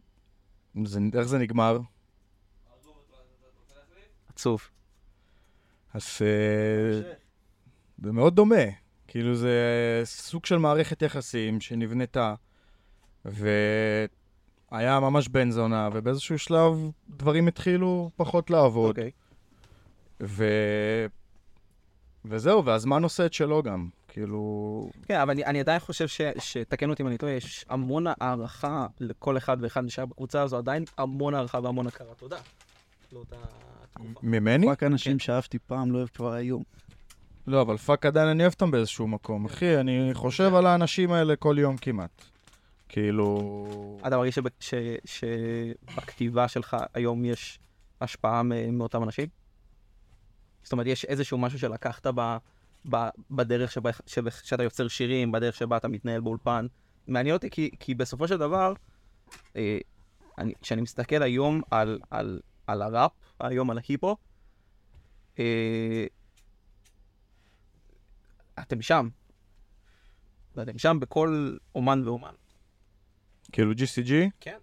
[0.85, 1.79] זה- איך זה נגמר?
[4.29, 4.61] עצוב.
[5.95, 7.13] אז אה,
[8.03, 8.55] זה מאוד דומה.
[9.09, 9.55] כאילו זה
[10.05, 12.35] סוג של מערכת יחסים שנבנתה,
[13.25, 13.51] והיה
[15.01, 16.73] ממש בן זונה, ובאיזשהו שלב
[17.09, 18.99] דברים התחילו פחות לעבוד.
[18.99, 19.11] אוקיי.
[22.29, 23.89] וזהו, והזמן עושה את שלו גם.
[24.09, 24.91] כאילו...
[25.03, 26.21] כן, אבל אני, אני עדיין חושב ש...
[26.39, 30.85] שתקן אותי אם אני טועה, יש המון הערכה לכל אחד ואחד נשאר בקבוצה הזו, עדיין
[30.99, 32.39] המון הערכה והמון הכרת תודה.
[33.13, 33.37] לאותה
[33.93, 34.21] תקופה.
[34.23, 34.67] ממני?
[34.67, 35.19] רק אנשים כן.
[35.19, 36.63] שאהבתי פעם לא אוהב כבר היום.
[37.47, 39.45] לא, אבל פאק עדיין אני אוהב אותם באיזשהו מקום.
[39.45, 42.23] אחי, אני חושב על האנשים האלה כל יום כמעט.
[42.89, 43.99] כאילו...
[44.07, 44.39] אתה מרגיש.
[45.05, 47.59] שבכתיבה שלך היום יש
[48.01, 49.27] השפעה מ- מאותם אנשים?
[50.67, 52.37] זאת אומרת, יש איזשהו משהו שלקחת ב...
[52.91, 52.97] ב...
[53.31, 53.91] בדרך שבה...
[54.07, 54.31] שבה...
[54.31, 56.67] שאתה יוצר שירים, בדרך שבה אתה מתנהל באולפן.
[57.07, 58.73] מעניין אותי כי, כי בסופו של דבר,
[59.57, 59.79] אה,
[60.39, 60.53] אני...
[60.63, 62.41] כשאני מסתכל היום על, על...
[62.67, 64.17] על הראפ, היום על ההיפו,
[65.39, 66.07] אה,
[68.61, 69.09] אתם שם.
[70.55, 72.35] ואתם שם בכל אומן ואומן.
[73.53, 74.13] כאילו GCG?
[74.41, 74.59] כן.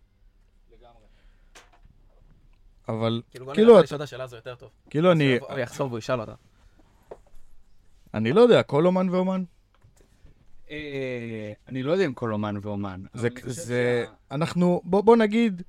[2.90, 4.70] אבל כאילו, כאילו, את- לשאול את השאלה הזו יותר טוב.
[4.90, 6.34] כאילו אני, הוא יחזור והוא ישאל אותה.
[8.14, 9.44] אני לא יודע, כל אומן ואומן.
[10.72, 13.02] אה, אני לא יודע אם כל אומן ואומן.
[13.14, 13.28] זה,
[14.08, 15.62] אני אנחנו, בוא, נגיד,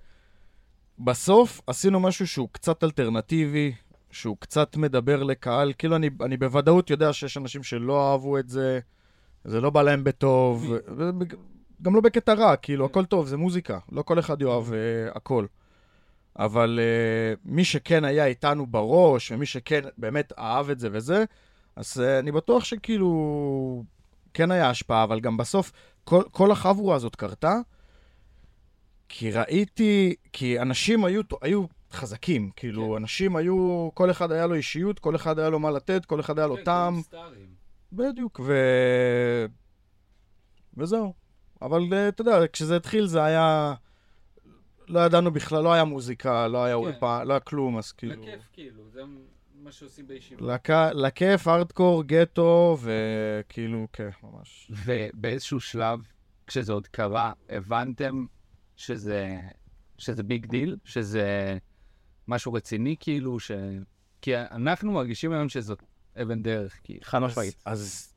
[0.98, 3.72] בסוף עשינו משהו שהוא קצת אלטרנטיבי,
[4.11, 8.81] שהוא קצת מדבר לקהל, כאילו אני, אני בוודאות יודע שיש אנשים שלא אהבו את זה,
[9.44, 10.74] זה לא בא להם בטוב,
[11.83, 14.72] גם לא בקטע רע, כאילו, הכל טוב, זה מוזיקה, לא כל אחד יאהב uh,
[15.16, 15.46] הכל.
[16.38, 21.25] אבל uh, מי שכן היה איתנו בראש, ומי שכן באמת אהב את זה וזה,
[21.77, 23.85] אז uh, אני בטוח שכאילו,
[24.35, 25.73] כן היה השפעה, אבל גם בסוף,
[26.05, 27.55] כל, כל החבורה הזאת קרתה,
[29.09, 32.97] כי ראיתי, כי אנשים היו, היו חזקים, כאילו, כן.
[32.97, 36.38] אנשים היו, כל אחד היה לו אישיות, כל אחד היה לו מה לתת, כל אחד
[36.38, 37.03] היה לו כן, טעם.
[37.92, 38.53] בדיוק, ו...
[40.77, 41.12] וזהו.
[41.62, 43.75] אבל אה, אתה יודע, כשזה התחיל זה היה...
[44.88, 46.81] לא ידענו בכלל, לא היה מוזיקה, לא היה כן.
[46.83, 48.23] אולפן, לא היה כלום, אז כאילו...
[48.23, 49.01] לכיף, כאילו, זה
[49.55, 50.55] מה שעושים בישיבה.
[50.55, 54.70] לכ- לכיף, הארדקור, גטו, וכאילו, כן, ממש.
[54.85, 55.99] ובאיזשהו שלב,
[56.47, 58.27] כשזה עוד קרה, הבנתם
[58.77, 59.37] שזה,
[59.99, 61.59] שזה ביג דיל, שזה
[62.29, 63.51] משהו רציני, כאילו, ש...
[64.23, 65.83] כי אנחנו מרגישים היום שזאת
[66.23, 67.01] אבן דרך, כאילו.
[67.05, 67.62] חד משמעית.
[67.64, 68.13] אז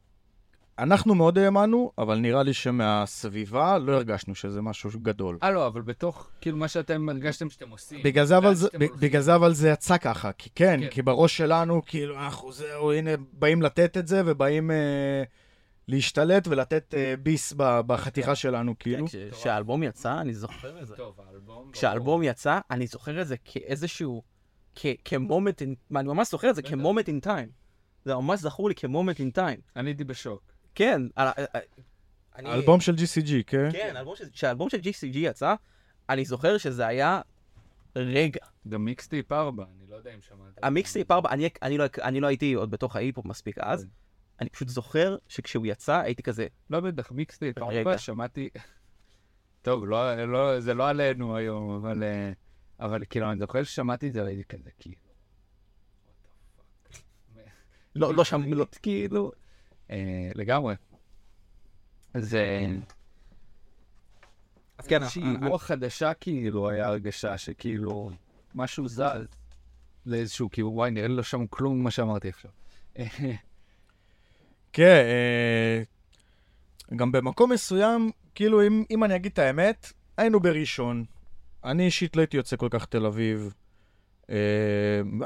[0.79, 5.37] אנחנו מאוד האמנו, אבל נראה לי שמהסביבה לא הרגשנו שזה משהו גדול.
[5.43, 8.03] אה, לא, אבל בתוך, כאילו, מה שאתם הרגשתם שאתם עושים.
[8.03, 8.99] בגלל זה, אבל זה, שאתם ב- הולכים.
[8.99, 10.89] בגלל זה אבל זה יצא ככה, כי כן, כן.
[10.89, 15.23] כי בראש שלנו, כאילו, אנחנו זהו, הנה, באים לתת את זה, ובאים אה,
[15.87, 19.07] להשתלט ולתת אה, ביס ב- בחתיכה שלנו, כאילו.
[19.07, 20.95] כן, כש- כשהאלבום יצא, אני זוכר את זה.
[20.95, 21.69] טוב, האלבום...
[21.73, 24.21] כשהאלבום יצא, אני זוכר את זה כאיזשהו,
[25.05, 26.61] כמומנט, אני ממש זוכר את זה.
[26.61, 27.49] כמומנט אין טיים.
[28.05, 29.59] זה ממש זכור לי כמומנט אין טיים.
[29.75, 30.41] אני הייתי בשוק.
[30.77, 31.59] כן, על ה- אה,
[32.35, 33.69] אני- האלבום של GCG, כן?
[33.71, 35.55] כן, האלבום של- כשהאלבום של GCG יצא,
[36.09, 37.21] אני זוכר שזה היה
[37.95, 38.39] רגע.
[38.69, 40.53] The Mixtape 4, אני לא יודע אם שמעת.
[40.63, 43.89] המיקסטייפ 4, אני, אני, לא, אני לא הייתי עוד בתוך ההיפ-הופ מספיק אז, כן.
[44.41, 47.97] אני פשוט זוכר שכשהוא יצא הייתי כזה, לא בטח, מיקסטייפ 4, רגע.
[47.97, 48.49] שמעתי...
[49.61, 52.31] טוב, לא, לא, זה לא עלינו היום, אבל, אה,
[52.79, 54.95] אבל כאילו, אני זוכר ששמעתי את זה והייתי כזה, כאילו...
[57.95, 59.31] לא, לא שם, לא, כאילו...
[59.91, 59.97] אה,
[60.35, 60.75] לגמרי.
[62.17, 62.65] זה...
[64.77, 68.11] אז כן, איזושהי אני- רוח חדשה, כאילו, היה הרגשה שכאילו,
[68.55, 69.01] משהו זז
[70.05, 72.51] לאיזשהו, כאילו, וואי, נראה לי לא שם כלום ממה שאמרתי עכשיו.
[74.73, 75.81] כן, אה,
[76.95, 81.05] גם במקום מסוים, כאילו, אם, אם אני אגיד את האמת, היינו בראשון.
[81.63, 83.53] אני אישית לא הייתי יוצא כל כך תל אביב.
[84.29, 84.35] אה,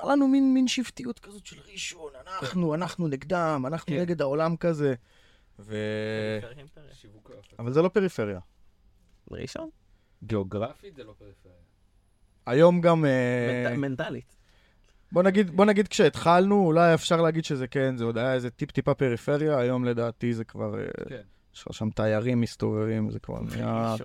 [0.03, 4.01] היה לנו מין, מין שבטיות כזאת של ראשון, אנחנו, אנחנו נגדם, אנחנו כן.
[4.01, 4.93] נגד העולם כזה.
[5.59, 5.75] ו...
[7.59, 8.39] אבל זה לא פריפריה.
[9.31, 9.69] ראשון?
[10.23, 11.55] גיאוגרפית זה לא פריפריה.
[12.45, 13.05] היום גם...
[13.05, 14.35] אה, מנט- מנטלית.
[15.11, 18.93] בוא נגיד, בוא נגיד כשהתחלנו, אולי אפשר להגיד שזה כן, זה עוד היה איזה טיפ-טיפה
[18.93, 20.79] פריפריה, היום לדעתי זה כבר...
[20.79, 21.21] אה, כן.
[21.55, 23.95] יש לך שם תיירים מסתובבים, זה כבר נהיה...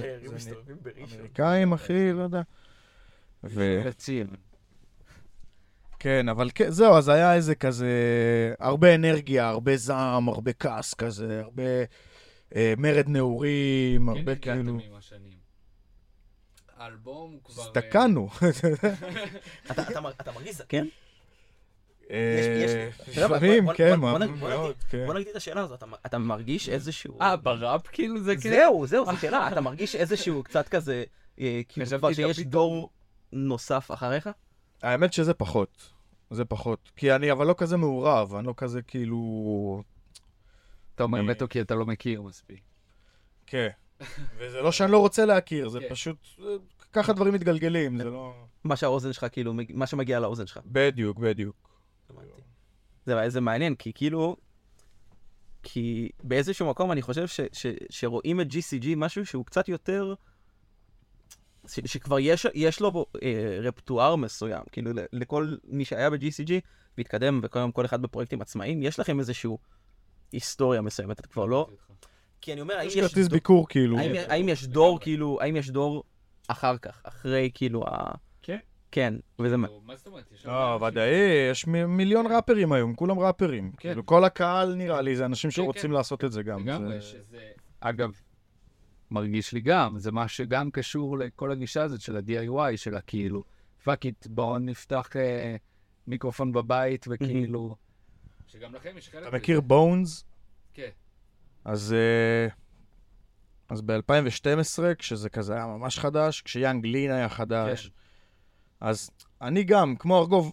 [0.00, 1.18] תיירים מסתובבים בראשון.
[1.18, 2.42] אמריקאים, אחי, לא יודע.
[3.44, 3.80] ו...
[3.84, 4.26] רציל.
[5.98, 7.88] כן, אבל כן, זהו, אז היה איזה כזה...
[8.60, 11.62] הרבה אנרגיה, הרבה זעם, הרבה כעס כזה, הרבה
[12.56, 14.78] אה, מרד נעורים, כן הרבה נפגעתם כאילו...
[14.90, 15.32] עם השנים.
[16.76, 17.62] האלבום הוא כבר...
[17.62, 18.28] אה, הזדקנו.
[19.70, 20.84] אתה- אתה מר- אתה מרגיש זקן?
[22.10, 25.06] אה, לפעמים, כן, בוא- מה בוא נגיד- בוא מאוד, כן.
[25.06, 27.20] בוא נגיד את השאלה הזאת, אתה- אתה מרגיש איזשהו...
[27.20, 28.50] אה, בראפ כאילו זה כן?
[28.50, 31.04] זהו, זהו, זו שאלה, אתה מרגיש איזשהו קצת כזה,
[31.40, 32.90] אה, כאילו כבר שיש דור
[33.32, 34.30] נוסף אחריך?
[34.82, 35.90] האמת שזה פחות.
[36.30, 36.90] זה פחות.
[36.96, 39.82] כי אני אבל לא כזה מעורב, אני לא כזה כאילו...
[40.94, 42.60] אתה אומר מתו כי אתה לא מכיר מספיק.
[43.46, 43.68] כן.
[44.38, 45.88] וזה לא שאני לא רוצה להכיר, זה כן.
[45.88, 46.16] פשוט...
[46.92, 48.34] ככה דברים מתגלגלים, זה לא...
[48.64, 50.60] מה שהאוזן שלך, כאילו, מה שמגיע לאוזן שלך.
[50.66, 51.70] בדיוק, בדיוק.
[53.06, 54.36] זה, זה מעניין, כי כאילו...
[55.62, 60.14] כי באיזשהו מקום אני חושב ש, ש, שרואים את GCG משהו שהוא קצת יותר...
[61.66, 63.28] ש, שכבר יש, יש לו אה,
[63.62, 66.50] רפטואר מסוים, כאילו לכל מי שהיה ב-GCG
[66.98, 69.58] והתקדם וכיום כל אחד בפרויקטים עצמאיים, יש לכם איזשהו
[70.32, 71.68] היסטוריה מסוימת, אתה כבר לא...
[72.40, 73.98] כי אני אומר, האם יש יש, כרטיס דור, ביקור, כאילו.
[73.98, 76.04] האם, האם יש דור, כאילו, האם יש דור
[76.48, 78.10] אחר כך, אחרי כאילו ה...
[78.42, 78.58] כן.
[78.90, 79.56] כן, וזה...
[79.56, 80.32] מה- מה זאת אומרת?
[80.32, 81.08] יש לא, ודאי,
[81.50, 83.72] יש מ- מיליון ראפרים היום, כולם ראפרים.
[83.76, 85.90] כאילו, כל הקהל נראה לי, זה אנשים שרוצים כן.
[85.90, 86.60] לעשות את זה גם.
[86.68, 87.38] לגמרי, זה- שזה...
[87.80, 88.10] אגב,
[89.12, 93.44] מרגיש לי גם, זה מה שגם קשור לכל הגישה הזאת של ה-DIY, של הכאילו,
[93.84, 95.56] fuck it, בואו נפתח אה,
[96.06, 97.76] מיקרופון בבית, וכאילו...
[98.46, 100.24] שגם לכם יש חלק אתה מכיר בונס?
[100.74, 100.88] כן.
[101.64, 101.92] אז...
[101.92, 102.48] אה,
[103.68, 107.90] אז ב-2012, כשזה כזה היה ממש חדש, כשיאנג לין היה חדש,
[108.80, 110.52] אז אני גם, כמו ארגוב,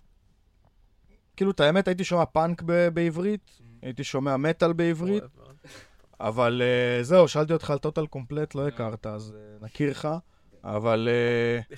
[1.36, 5.24] כאילו, את האמת, הייתי שומע פאנק ב- בעברית, הייתי שומע מטאל בעברית,
[6.20, 10.08] אבל uh, זהו, שאלתי אותך על טוטל קומפלט, לא הכרת, אז uh, נכיר לך,
[10.64, 11.10] אבל...
[11.72, 11.78] Uh,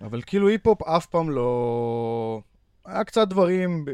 [0.00, 2.40] אבל כאילו היפ-הופ אף פעם לא...
[2.84, 3.84] היה קצת דברים,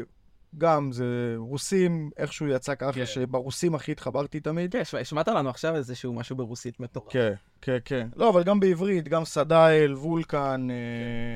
[0.57, 3.05] גם, זה רוסים, איכשהו יצא ככה, כן.
[3.05, 4.71] שברוסים הכי התחברתי תמיד.
[4.71, 7.11] כן, שמע- שמעת לנו עכשיו איזשהו משהו ברוסית מטורף.
[7.13, 8.07] כן, כן, כן.
[8.15, 10.67] לא, אבל גם בעברית, גם סדאיל, וולקן.
[10.71, 11.35] אה,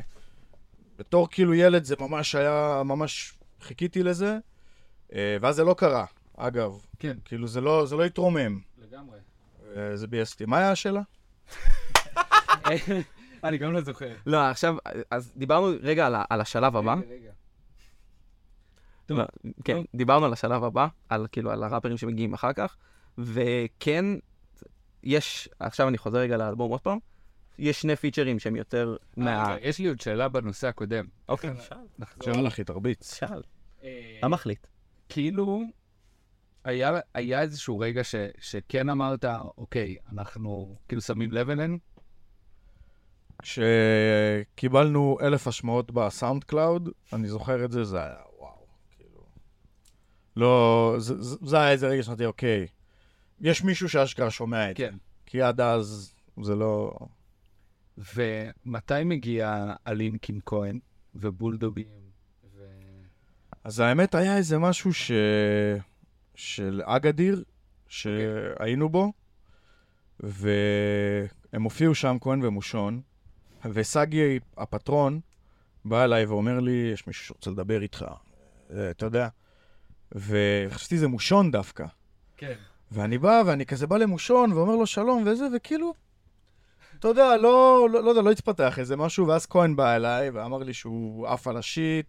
[1.00, 4.38] בתור כאילו ילד זה ממש היה, ממש חיכיתי לזה,
[5.14, 6.06] אה, ואז זה לא קרה,
[6.38, 6.72] אגב.
[7.00, 7.18] כן.
[7.26, 8.60] כאילו זה לא, זה לא התרומם.
[8.78, 9.20] לגמרי.
[9.76, 10.46] אה, זה ביאס אותי.
[10.46, 11.02] מה היה השאלה?
[13.44, 14.16] אני גם לא זוכר.
[14.26, 14.76] לא, עכשיו,
[15.12, 16.94] אז דיברנו רגע על על השלב הבא.
[16.94, 17.32] רגע, רגע.
[19.10, 19.24] לא,
[19.64, 19.86] כן, טוב.
[19.96, 22.76] דיברנו על השלב הבא, על כאילו, על הראפרים שמגיעים אחר כך,
[23.18, 24.06] וכן,
[25.04, 26.98] יש, עכשיו אני חוזר רגע לאלבום עוד פעם,
[27.60, 29.44] יש שני פיצ'רים שהם יותר מה...
[29.44, 31.06] רגע, יש לי עוד שאלה בנושא הקודם.
[31.30, 31.52] אוקיי,
[32.24, 33.16] שאלה אחי, תרביץ.
[33.16, 33.42] שאל.
[33.84, 34.68] אה, מחליט.
[35.10, 35.62] כאילו,
[36.68, 39.26] היה, היה איזשהו רגע ש, שכן אמרת,
[39.58, 41.78] אוקיי, אנחנו כאילו שמים לב אלינו?
[43.42, 49.26] כשקיבלנו אלף השמעות בסאונד קלאוד, אני זוכר את זה, זה היה וואו, כאילו...
[50.36, 52.68] לא, זה, זה, זה היה איזה רגע שאמרתי, אוקיי,
[53.42, 54.84] יש מישהו שאשכרה שומע את זה.
[54.84, 54.96] כן.
[55.26, 56.98] כי עד אז זה לא...
[57.98, 60.80] ומתי מגיע הלינקין כהן
[61.16, 61.88] ובולדובים?
[62.56, 62.64] ו...
[63.64, 65.12] אז האמת היה איזה משהו ש...
[66.38, 67.44] של אגדיר,
[67.88, 69.12] שהיינו בו,
[70.20, 73.02] והם הופיעו שם, כהן ומושון,
[73.66, 75.20] וסגי, הפטרון,
[75.86, 78.06] בא אליי ואומר לי, יש מישהו שרוצה לדבר איתך,
[78.74, 79.28] אה, אתה יודע.
[80.12, 81.86] וחשבתי זה מושון דווקא.
[82.38, 82.54] כן.
[82.92, 85.94] ואני בא, ואני כזה בא למושון, ואומר לו שלום וזה, וכאילו,
[87.00, 90.58] אתה יודע, לא, לא, לא יודע, לא התפתח איזה משהו, ואז כהן בא אליי, ואמר
[90.58, 92.06] לי שהוא עף על ה shit,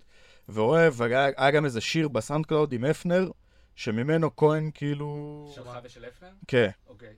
[0.49, 3.31] ואוהב, והיה היה גם איזה שיר בסאונד קלאוד עם הפנר,
[3.79, 5.51] שממנו כהן כאילו...
[5.55, 6.29] שלך ושל הפנר?
[6.49, 6.71] כן.
[6.89, 7.15] אוקיי.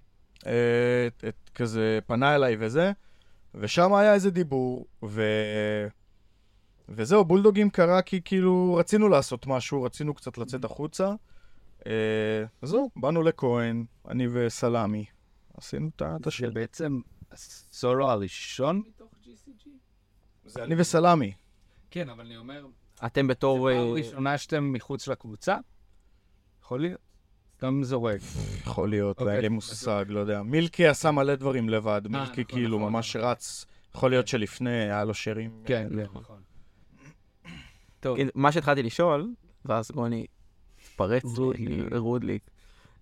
[0.46, 2.92] אה, את, את כזה פנה אליי וזה,
[3.54, 5.22] ושם היה איזה דיבור, ו...
[6.88, 11.14] וזהו, בולדוגים קרה כי כאילו רצינו לעשות משהו, רצינו קצת לצאת החוצה.
[11.86, 11.92] אה,
[12.62, 15.04] אז זהו, באנו לכהן, אני וסלמי,
[15.56, 16.50] עשינו את ה- את זה השיר.
[16.50, 17.00] בעצם
[17.32, 19.68] הסולו הראשון מתוך GCG?
[20.44, 21.32] זה אני וסלמי.
[21.90, 22.66] כן, אבל אני אומר,
[23.06, 23.70] אתם בתור...
[23.72, 25.56] פעם אה, ראשונה שאתם מחוץ לקבוצה?
[26.70, 27.00] יכול להיות.
[27.56, 28.20] סתם זורק.
[28.60, 29.34] יכול להיות, אוקיי.
[29.34, 30.42] אין לי מושג, לא יודע.
[30.42, 33.30] מילקי עשה מלא דברים לבד, מילקי נכון, כאילו נכון, ממש נכון.
[33.30, 33.64] רץ.
[33.94, 35.62] יכול להיות שלפני היה לו שירים.
[35.64, 36.42] כן, נכון.
[38.00, 39.30] טוב, כן, מה שהתחלתי לשאול,
[39.64, 40.26] ואז רוני
[40.82, 41.66] התפרץ רודלי.
[41.66, 42.38] לי, רודלי.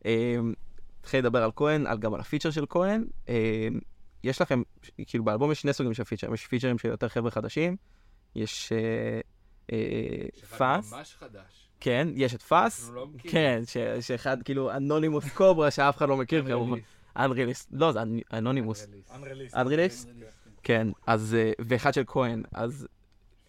[0.04, 0.54] אמ,
[1.00, 3.04] התחיל לדבר על כהן, על- גם על הפיצ'ר של כהן.
[4.24, 4.62] יש לכם,
[5.06, 7.76] כאילו באלבום יש שני סוגים של פיצ'רים, יש פיצ'רים של יותר חבר'ה חדשים,
[8.34, 9.20] יש אה,
[9.72, 10.26] אה,
[10.58, 11.67] פאס, ממש חדש.
[11.80, 12.90] כן, יש את פאס.
[13.30, 16.42] כן, ש- שאחד כאילו אנונימוס קוברה שאף אחד לא מכיר.
[17.16, 18.86] אנריליסט, לא, זה אנ- אנונימוס.
[19.56, 20.08] אנריליסט?
[20.62, 22.86] כן, אז, אה, ואחד של כהן, אז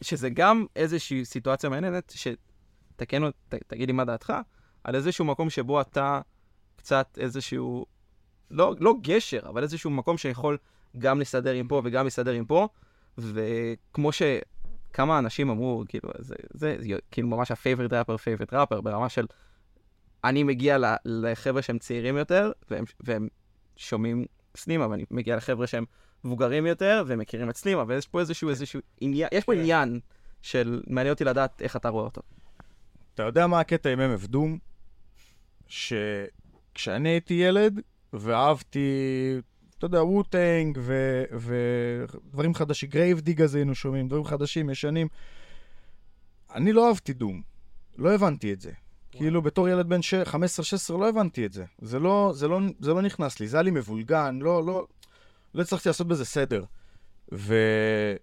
[0.01, 3.21] שזה גם איזושהי סיטואציה מעניינת, שתקן,
[3.67, 4.33] תגיד לי מה דעתך,
[4.83, 6.21] על איזשהו מקום שבו אתה
[6.75, 7.85] קצת איזשהו,
[8.51, 10.57] לא, לא גשר, אבל איזשהו מקום שיכול
[10.97, 12.67] גם להסתדר עם פה וגם להסתדר עם פה,
[13.17, 14.09] וכמו
[14.89, 19.09] שכמה אנשים אמרו, כאילו, זה, זה, זה כאילו ממש ה favorite rapper, favorite rapper, ברמה
[19.09, 19.25] של,
[20.23, 23.27] אני מגיע לחבר'ה שהם צעירים יותר, והם, והם
[23.75, 25.85] שומעים סלימה, ואני מגיע לחבר'ה שהם
[26.23, 29.59] מבוגרים יותר, והם מכירים את סלימה, ויש פה איזשהו, איזשהו עניין, יש פה כן.
[29.59, 29.99] עניין
[30.41, 32.21] של, מעניין אותי לדעת איך אתה רואה אותו.
[33.13, 34.57] אתה יודע מה הקטע עם MF דום?
[35.67, 37.81] שכשאני הייתי ילד
[38.13, 38.89] ואהבתי,
[39.79, 40.79] אתה יודע, וו-טאנג
[41.39, 45.07] ודברים חדשים, גרייב דיגאז היינו שומעים, דברים חדשים, ישנים.
[46.55, 47.41] אני לא אהבתי דום,
[47.97, 48.71] לא הבנתי את זה.
[49.11, 50.17] כאילו בתור ילד בן ש- 15-16
[50.99, 51.65] לא הבנתי את זה.
[51.81, 54.87] זה לא, זה, לא, זה לא נכנס לי, זה היה לי מבולגן, לא, לא,
[55.53, 56.63] לא הצלחתי לעשות בזה סדר.
[57.31, 58.17] ודום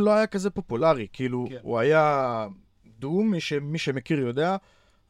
[0.00, 1.56] לא היה כזה פופולרי, כאילו, כן.
[1.62, 2.46] הוא היה
[2.98, 4.56] דום, מי, ש, מי שמכיר יודע,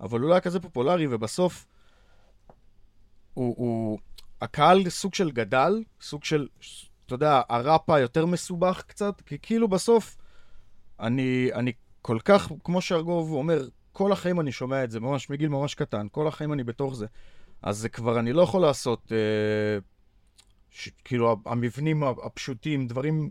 [0.00, 1.66] אבל הוא לא היה כזה פופולרי, ובסוף
[3.34, 3.98] הוא, הוא...
[4.42, 6.48] הקהל סוג של גדל, סוג של,
[7.06, 10.16] אתה יודע, הראפ היותר מסובך קצת, כי כאילו בסוף
[11.00, 11.72] אני, אני
[12.02, 16.06] כל כך, כמו שארגוב אומר, כל החיים אני שומע את זה, ממש מגיל ממש קטן,
[16.12, 17.06] כל החיים אני בתוך זה.
[17.62, 19.78] אז זה כבר, אני לא יכול לעשות, אה,
[20.70, 23.30] ש, כאילו, המבנים הפשוטים, דברים,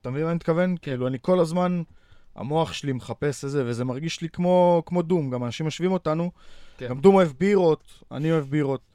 [0.00, 0.76] אתה מבין מה אני מתכוון?
[0.76, 1.82] כאילו, אני כל הזמן,
[2.36, 6.30] המוח שלי מחפש איזה, וזה מרגיש לי כמו, כמו דום, גם אנשים משווים אותנו.
[6.78, 6.88] כן.
[6.88, 8.93] גם דום אוהב בירות, אני אוהב בירות.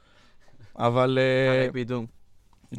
[0.86, 1.18] אבל...
[1.20, 2.06] אה, בידום.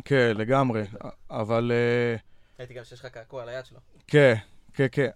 [0.06, 0.84] כן, לגמרי.
[1.30, 1.72] אבל...
[1.72, 2.16] אה,
[2.60, 3.80] ראיתי גם שיש לך קעקוע על היד שלו.
[4.08, 4.34] כן,
[4.74, 5.10] כן, כן.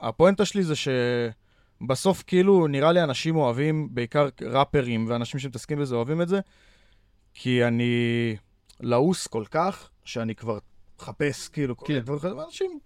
[0.00, 6.22] הפואנטה שלי זה שבסוף כאילו נראה לי אנשים אוהבים, בעיקר ראפרים ואנשים שמתעסקים בזה אוהבים
[6.22, 6.40] את זה,
[7.34, 8.36] כי אני
[8.80, 10.58] לעוס כל כך, שאני כבר
[10.98, 12.02] מחפש כאילו כן.
[12.06, 12.78] ואנשים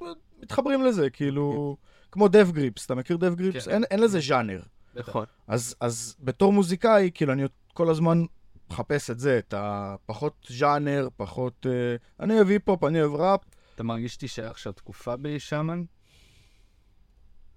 [0.43, 1.77] מתחברים לזה, כאילו,
[2.11, 3.65] כמו דב גריפס, אתה מכיר דב גריפס?
[3.65, 3.71] כן.
[3.71, 4.61] אין, אין לזה ז'אנר.
[4.95, 5.25] נכון.
[5.47, 7.43] אז, אז בתור מוזיקאי, כאילו, אני
[7.75, 8.25] כל הזמן
[8.73, 11.67] מחפש את זה, את הפחות ז'אנר, פחות...
[11.71, 13.41] אה, אני אוהב היפ-הופ, אני אוהב ראפ.
[13.75, 15.83] אתה מרגיש שתישאר עכשיו תקופה בשאמן?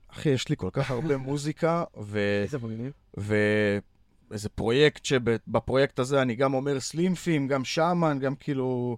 [0.07, 2.19] אחי, יש לי כל כך הרבה מוזיקה, ו...
[2.43, 2.91] איזה מגניב.
[3.17, 8.97] ואיזה פרויקט שבפרויקט הזה אני גם אומר סלימפים, גם שאמן, גם כאילו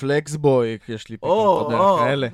[0.00, 1.98] פלקסבוי, יש לי פתאום, או, אתה יודע, או.
[1.98, 2.28] כאלה.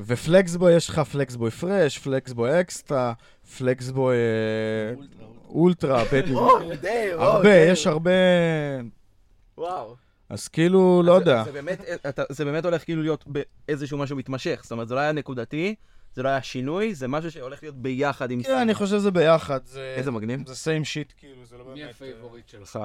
[0.00, 3.12] ופלקסבוי, יש לך פלקסבוי פרש, פלקסבוי אקסטרה,
[3.58, 4.94] פלקסבוי אה,
[5.48, 6.02] אולטרה,
[6.34, 7.54] או, הרבה.
[7.54, 8.10] יש הרבה...
[9.58, 9.96] וואו.
[10.28, 11.44] אז כאילו, לא זה- יודע.
[12.30, 14.60] זה באמת, הולך כאילו להיות באיזשהו משהו מתמשך.
[14.62, 15.74] זאת אומרת, זה לא היה נקודתי,
[16.14, 18.42] זה לא היה שינוי, זה משהו שהולך להיות ביחד עם...
[18.42, 19.94] כן, אני חושב שזה ביחד, זה...
[19.98, 20.48] איזה מגניב.
[20.48, 21.76] זה same shit, כאילו, זה לא באמת...
[21.76, 22.78] מי אה, ה favorite שלך?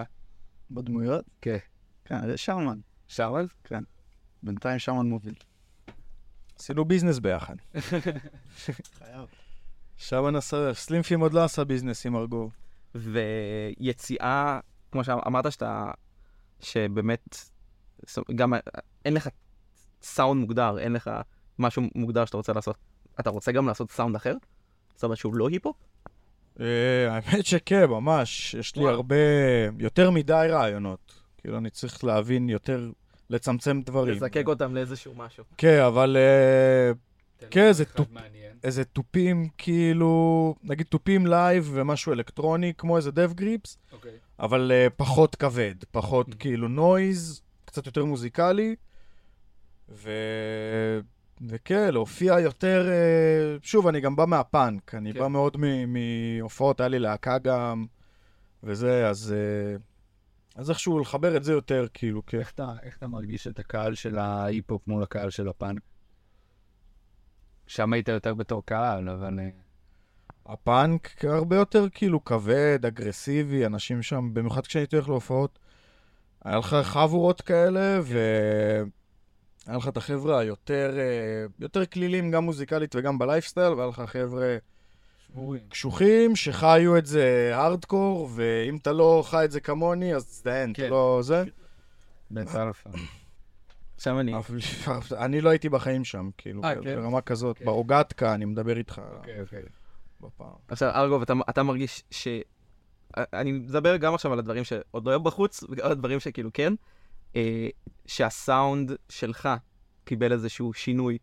[0.72, 1.26] בדמויות?
[1.42, 1.58] כן.
[2.06, 2.78] כן, זה שרמן.
[3.08, 3.46] שרמן?
[4.44, 5.34] בינתיים שרמן מוביל.
[6.60, 7.56] עשינו ביזנס ביחד.
[9.00, 9.26] חייב.
[9.98, 12.56] שם נסע, סלימפים עוד לא עשה ביזנס עם ארגוב.
[12.96, 14.60] ויציאה,
[14.92, 15.92] כמו שאמרת שאתה,
[16.60, 17.38] שבאמת,
[18.36, 18.54] גם
[19.06, 19.28] אין לך
[20.02, 21.12] סאונד מוגדר, אין לך
[21.60, 22.78] משהו מוגדר שאתה רוצה לעשות.
[23.20, 24.36] אתה רוצה גם לעשות סאונד אחר?
[24.96, 25.76] זאת אומרת שהוא לא היפ-הופ?
[26.60, 26.66] אה,
[27.12, 28.54] האמת שכן, ממש.
[28.54, 28.88] יש לי.
[28.88, 29.16] הרבה,
[29.80, 31.14] יותר מדי רעיונות.
[31.38, 32.90] כאילו, אני צריך להבין יותר,
[33.30, 34.16] לצמצם דברים.
[34.16, 35.44] לזקק אותם לאיזשהו משהו.
[35.58, 36.92] כן, אבל אה,
[37.52, 38.08] כן, זה אחד טופ.
[38.64, 44.12] איזה תופים, כאילו, נגיד תופים live ומשהו אלקטרוני, כמו איזה Death Grips, אוקיי.
[44.40, 46.36] אבל אה, פחות כבד, פחות Mm.
[46.40, 48.76] כאילו נויז, קצת יותר מוזיקלי,
[49.90, 50.12] ו...
[51.48, 55.20] וכן, להופיע יותר, אה, שוב, אני גם בא מהפאנק, אני כן.
[55.20, 55.94] בא מאוד מ-
[56.40, 57.86] מהופעות, היה לי להקה גם,
[58.64, 59.76] וזה, אז, אה,
[60.56, 62.40] אז איכשהו לחבר את זה יותר, כאילו, כן.
[62.40, 65.82] איך אתה, איך אתה מרגיש את הקהל של ההיפ-הופ מול הקהל של הפאנק?
[67.68, 69.40] שם היית יותר בתור קהל, אבל...
[69.40, 69.50] אה,
[70.46, 75.60] הפאנק הרבה יותר כאילו כבד, אגרסיבי, אנשים שם, במיוחד כשהייתי הולך להופעות,
[76.44, 83.20] היה לך חבורות כאלה, והיה לך את החבר'ה היותר אה, יותר כלילים, גם מוזיקלית וגם
[83.20, 84.58] בלייפסטייל, והיה לך חבר'ה
[85.26, 85.62] שבורים.
[85.70, 90.84] קשוחים שחיו את זה הארדקור, ואם אתה לא חי את זה כמוני, אז תזדיין, כן.
[90.84, 91.44] אתה לא זה.
[92.32, 92.90] בן אלפא.
[93.96, 94.34] עכשיו אני...
[95.26, 96.96] אני לא הייתי בחיים שם, כאילו, אה, כן?
[96.96, 97.66] ברמה כזאת, כן.
[97.66, 99.64] באוגטקה, אני מדבר איתך אוקיי, אוקיי.
[100.22, 100.48] בפעם.
[100.68, 102.28] עכשיו, ארגוב, אתה, אתה מרגיש ש...
[103.18, 106.74] אני מדבר גם עכשיו על הדברים שעוד לא היו בחוץ, וגם על הדברים שכאילו כן,
[107.36, 107.68] אה,
[108.06, 109.50] שהסאונד שלך
[110.04, 111.18] קיבל איזשהו שינוי,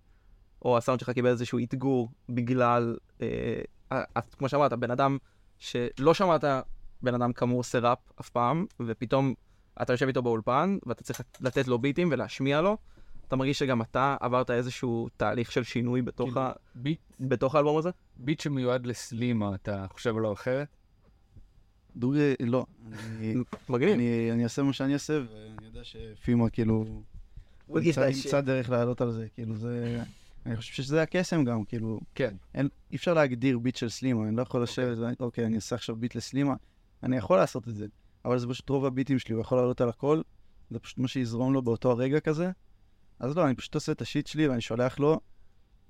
[0.65, 3.27] או הסאונד שלך קיבל איזשהו אתגור בגלל, אה,
[3.93, 4.03] אה,
[4.39, 5.19] כמו שאמרת, בן אדם
[5.59, 6.45] שלא שמעת
[7.03, 9.35] בן אדם כאמור עושה ראפ אף פעם, ופתאום
[9.83, 12.77] אתה יושב איתו באולפן, ואתה צריך לתת לו ביטים ולהשמיע לו,
[13.29, 16.53] אתה מרגיש שגם אתה עברת איזשהו תהליך של שינוי בתוך, כאילו, ה...
[16.75, 17.91] ביט, בתוך האלבום הזה?
[18.17, 20.69] ביט שמיועד לסלימה, אתה חושב עליו אחרת?
[21.97, 22.67] דוגרי, לא.
[22.93, 23.35] אני-
[23.69, 23.95] מגניב.
[23.95, 27.03] אני אני אעשה מה שאני אעשה, ואני יודע שפימה כאילו...
[27.67, 30.03] הוא ימצא- דרך לעלות על זה, כאילו זה...
[30.47, 32.35] אני חושב שזה הקסם גם, כאילו, כן.
[32.55, 35.77] אין, אי אפשר להגדיר ביט של סלימה, אני לא יכול לשבת ולהגיד, אוקיי, אני אעשה
[35.77, 36.55] עכשיו ביט לסלימה,
[37.03, 37.87] אני יכול לעשות את זה,
[38.25, 40.23] אבל זה פשוט רוב הביטים שלי, הוא יכול לעלות על הכל,
[40.71, 42.51] זה פשוט מה שיזרום לו באותו הרגע כזה,
[43.19, 45.21] אז לא, אני פשוט עושה את ה shit שלי ואני שולח לו,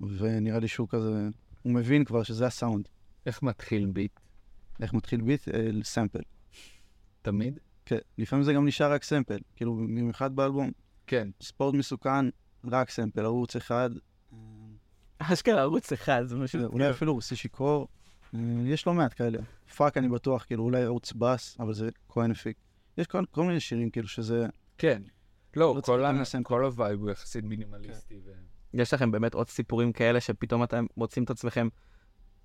[0.01, 1.27] ונראה לי שהוא כזה,
[1.61, 2.87] הוא מבין כבר שזה הסאונד.
[3.25, 4.19] איך מתחיל ביט?
[4.81, 5.47] איך מתחיל ביט?
[5.49, 6.21] אה, סמפל.
[7.21, 7.59] תמיד?
[7.85, 10.71] כן, לפעמים זה גם נשאר רק סמפל, כאילו, במיוחד באלבום,
[11.07, 11.29] כן.
[11.41, 12.25] ספורט מסוכן,
[12.63, 13.89] רק סמפל, ערוץ אחד,
[15.17, 16.65] אשכרה ערוץ אחד, זה משהו...
[16.65, 17.87] אולי אפילו רוסי שיכור.
[18.65, 19.39] יש לא מעט כאלה.
[19.75, 22.57] פאק אני בטוח, כאילו אולי ערוץ בס, אבל זה כהן הפיק.
[22.97, 24.47] יש כל, כל מיני שירים כאילו שזה...
[24.77, 25.01] כן.
[25.55, 26.11] לא, לא כל, ה...
[26.11, 26.41] לנסות.
[26.43, 28.19] כל ה vibe הוא יחסית מינימליסטי.
[28.25, 28.31] ו...
[28.73, 31.67] יש לכם באמת עוד סיפורים כאלה שפתאום אתם מוצאים את עצמכם,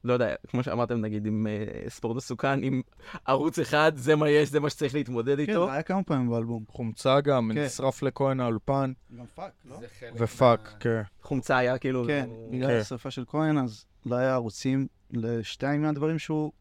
[0.04, 2.82] לא יודע, כמו שאמרתם נגיד עם אה, ספורט מסוכן, עם
[3.26, 5.66] ערוץ אחד, זה מה יש, זה מה שצריך להתמודד כן, איתו.
[5.66, 6.64] זה היה כמה פעמים באלבום.
[6.68, 7.64] חומצה גם, כן.
[7.64, 9.78] נשרף לכהן האולפן, גם פאק, לא?
[10.18, 11.02] ופאק, מה- כן.
[11.22, 12.04] חומצה היה כאילו...
[12.06, 12.80] כן, בגלל כן.
[12.80, 16.52] השרפה של כהן, אז לא היה ערוצים לשתיים מהדברים שהוא...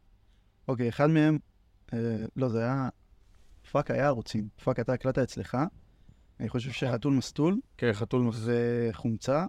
[0.67, 1.37] אוקיי, אחד מהם,
[1.93, 2.89] אה, לא, זה היה...
[3.71, 4.47] פאק היה ערוצים.
[4.63, 5.57] פאק אתה הקלטת אצלך.
[6.39, 8.39] אני חושב שחתול מסטול כן, חתול נוסף.
[8.39, 9.45] זה חומצה,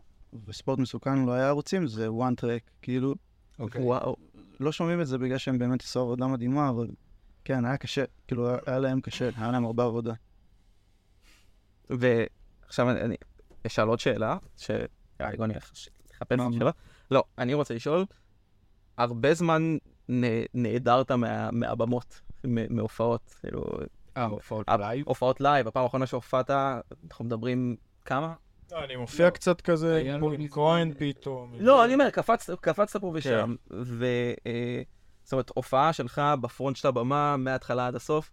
[0.47, 3.15] וספורט מסוכן לא היה ערוצים, זה one track, כאילו.
[3.59, 3.83] אוקיי.
[3.83, 4.17] וואו.
[4.61, 6.89] לא שומעים את זה בגלל שהם באמת עשו עבודה מדהימה, אבל
[7.45, 8.05] כן, היה קשה.
[8.27, 10.13] כאילו, היה להם קשה, היה להם הרבה עבודה.
[11.91, 13.17] ועכשיו אני,
[13.67, 14.71] אשאל עוד שאלה, ש...
[15.21, 15.89] רגע, אני לחפש
[16.23, 16.71] את השאלה.
[17.11, 18.05] לא, אני רוצה לשאול,
[18.99, 19.77] הרבה זמן
[20.11, 23.65] נ- נעדרת מה- מהבמות, מהופעות, כאילו,
[24.17, 25.05] אה, הופעות אה, live?
[25.09, 26.51] הופעות live, הפעם האחרונה שהופעת,
[27.11, 28.35] אנחנו מדברים כמה?
[28.73, 30.49] לא, אני מופיע קצת כזה כמו עם.
[30.49, 31.53] כהן פתאום.
[31.59, 34.07] לא, אני אומר, קפצת, קפצת פה ושם, ו...
[34.47, 34.83] אה,
[35.25, 38.31] זאת אומרת, הופעה שלך ב front של הבמה, מההתחלה עד הסוף,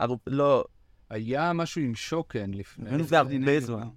[0.00, 0.64] הר- לא,
[1.10, 2.90] היה משהו עם שוקן לפני.
[3.02, 3.88] זה הרבה זמן.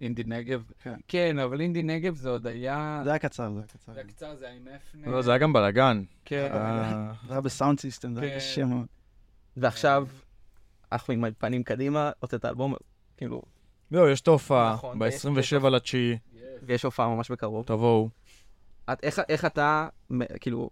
[0.00, 0.62] אינדי נגב?
[0.82, 0.94] כן.
[1.08, 3.00] כן, אבל אינדי נגב זה עוד היה...
[3.04, 3.92] זה היה קצר, זה היה קצר.
[3.92, 5.10] זה היה קצר, זה היה עם אפנה.
[5.10, 6.02] לא, זה היה גם בלאגן.
[6.24, 6.48] כן.
[6.52, 8.36] אה, זה היה בסאונד סיסטם, זה היה כן.
[8.36, 8.86] קשה מאוד.
[9.56, 10.06] ועכשיו,
[10.92, 12.74] אנחנו עם הפנים קדימה, הוצאת אלבום,
[13.16, 13.42] כאילו,
[13.90, 16.18] לא, יש את ההופעה, נכון, ב-27 לתשיעי,
[16.62, 17.66] ויש הופעה ממש בקרוב.
[17.66, 18.08] תבואו.
[19.02, 19.88] איך, איך אתה,
[20.40, 20.70] כאילו,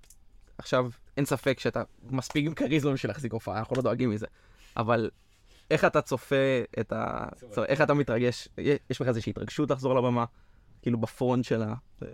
[0.58, 4.26] עכשיו, אין ספק שאתה מספיק עם כריזמה בשביל להחזיק הופעה, אנחנו לא דואגים מזה,
[4.76, 5.10] אבל
[5.70, 7.26] איך אתה צופה את ה...
[7.68, 8.48] איך אתה מתרגש,
[8.90, 10.24] יש לך איזושהי התרגשות לחזור לבמה,
[10.82, 11.74] כאילו בפרונט שלה.
[12.00, 12.06] זה,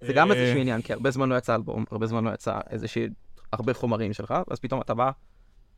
[0.00, 2.60] זה גם אה, איזשהו עניין, כי הרבה זמן לא יצא אלבום, הרבה זמן לא יצא
[2.70, 3.08] איזושהי,
[3.52, 5.10] הרבה חומרים שלך, ואז פתאום אתה בא,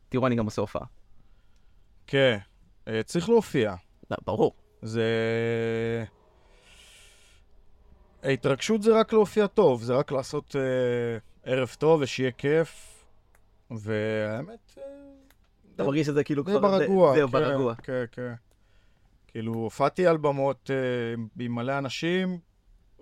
[0.09, 0.85] תראו, אני גם עושה הופעה.
[2.07, 2.37] כן,
[2.87, 3.75] אה, צריך להופיע.
[4.11, 4.53] לא, ברור.
[4.81, 5.05] זה...
[8.23, 12.99] ההתרגשות זה רק להופיע טוב, זה רק לעשות אה, ערב טוב ושיהיה כיף.
[13.71, 14.83] והאמת, אה,
[15.79, 16.59] אתה מרגיש שזה כאילו די כבר...
[16.59, 17.15] ברגוע.
[17.15, 17.75] זהו, כן, ברגוע.
[17.75, 18.33] כן, כן.
[19.27, 22.39] כאילו, הופעתי על במות אה, עם מלא אנשים,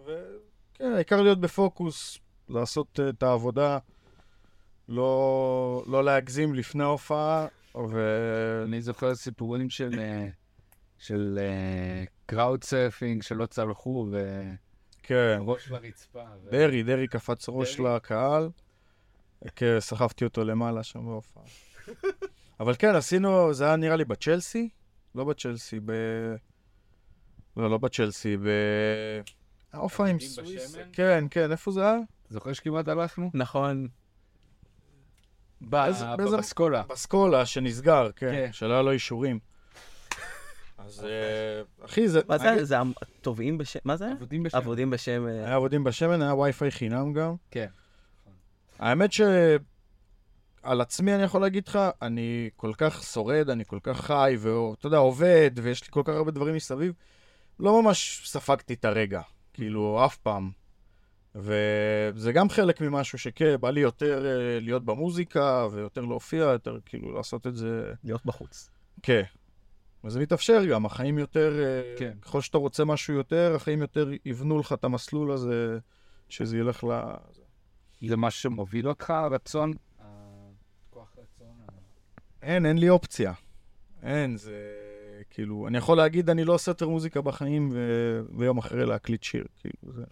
[0.05, 2.19] וכן, העיקר להיות בפוקוס,
[2.49, 3.77] לעשות אה, את העבודה,
[4.89, 7.99] לא, לא להגזים לפני ההופעה, ו...
[8.65, 9.99] אני זוכר סיפורים של...
[9.99, 10.27] אה,
[10.99, 11.39] של
[12.25, 14.07] crowd surfing שלא צלחו,
[15.03, 15.39] כן.
[15.41, 16.23] וראש ברצפה.
[16.43, 17.95] ו- דרעי, דרעי קפץ ראש דרעי?
[17.95, 18.49] לקהל.
[19.55, 21.43] כן, סחבתי אותו למעלה שם בהופעה.
[22.59, 24.69] אבל כן, עשינו, זה היה נראה לי בצ'לסי?
[25.15, 25.91] לא בצ'לסי, ב...
[27.57, 28.41] לא, לא בצ'לסי, ב...
[29.73, 30.71] ההופעה עם סוויס.
[30.75, 30.83] בשמן?
[30.93, 31.97] כן, כן, איפה זה היה?
[32.29, 33.31] זוכר שכמעט הלכנו?
[33.33, 33.87] נכון.
[35.61, 36.83] באיזה- ב- באיזה- בסקולה.
[36.89, 38.49] בסקולה, שנסגר, כן, כן.
[38.51, 39.39] שלא היה לו אישורים.
[40.77, 42.21] אז אה, אחי, זה...
[42.27, 42.65] מה זה?
[42.65, 43.79] זה הטובעים בשם...
[43.85, 44.11] מה זה?
[44.11, 44.57] עבודים בשם.
[44.57, 44.93] עבודים.
[44.93, 47.35] אה, היה עבודים בשמן, היה וי-פיי חינם גם.
[47.51, 47.67] כן.
[48.79, 49.21] האמת ש...
[50.67, 54.87] על עצמי אני יכול להגיד לך, אני כל כך שורד, אני כל כך חי, ואתה
[54.87, 56.93] יודע, עובד, ויש לי כל כך הרבה דברים מסביב,
[57.59, 59.21] לא ממש ספגתי את הרגע,
[59.53, 60.51] כאילו, אף פעם.
[61.35, 67.13] וזה גם חלק ממשהו שכן, בא לי יותר אה, להיות במוזיקה, ויותר להופיע, יותר כאילו
[67.13, 68.69] לעשות את זה, להיות בחוץ.
[69.03, 69.23] כן.
[70.03, 72.13] וזה מתאפשר גם, החיים יותר, אה, כן.
[72.21, 75.77] ככל שאתה רוצה משהו יותר, החיים יותר יבנו לך את המסלול הזה,
[76.29, 77.01] שזה ילך ל...
[78.07, 79.73] זה מה שמוביל אותך, הרצון?
[82.41, 83.33] אין, אין לי אופציה.
[84.03, 84.73] אין, זה...
[85.29, 88.19] כאילו, אני יכול להגיד, אני לא עושה יותר מוזיקה בחיים, ו...
[88.37, 90.03] ויום אחרי להקליט שיר, כאילו, זה...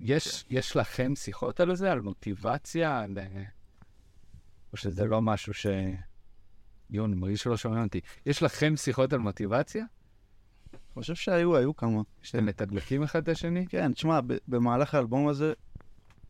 [0.00, 1.92] יש, יש לכם שיחות על זה?
[1.92, 3.00] על מוטיבציה?
[3.00, 3.18] על...
[4.72, 5.66] או שזה לא משהו ש...
[6.90, 8.00] יון, אני מרגיש שלא שומעים אותי.
[8.26, 9.84] יש לכם שיחות על מוטיבציה?
[10.72, 12.02] אני חושב שהיו, היו כמה.
[12.22, 13.66] שאתם מתדלקים אחד את השני?
[13.66, 15.52] כן, תשמע, במהלך האלבום הזה,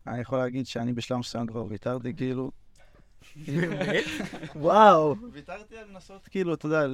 [0.06, 2.50] אני יכול להגיד שאני בשלב מסוים כבר ויתרתי, כאילו...
[4.56, 5.16] וואו.
[5.32, 6.86] ויתרתי על לנסות, כאילו, אתה יודע,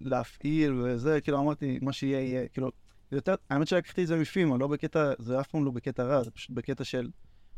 [0.00, 2.70] להפעיל וזה, כאילו, אמרתי, מה שיהיה, יהיה, כאילו,
[3.12, 6.30] יותר, האמת שלקחתי את זה מפימה, לא בקטע, זה אף פעם לא בקטע רע, זה
[6.30, 7.08] פשוט בקטע של,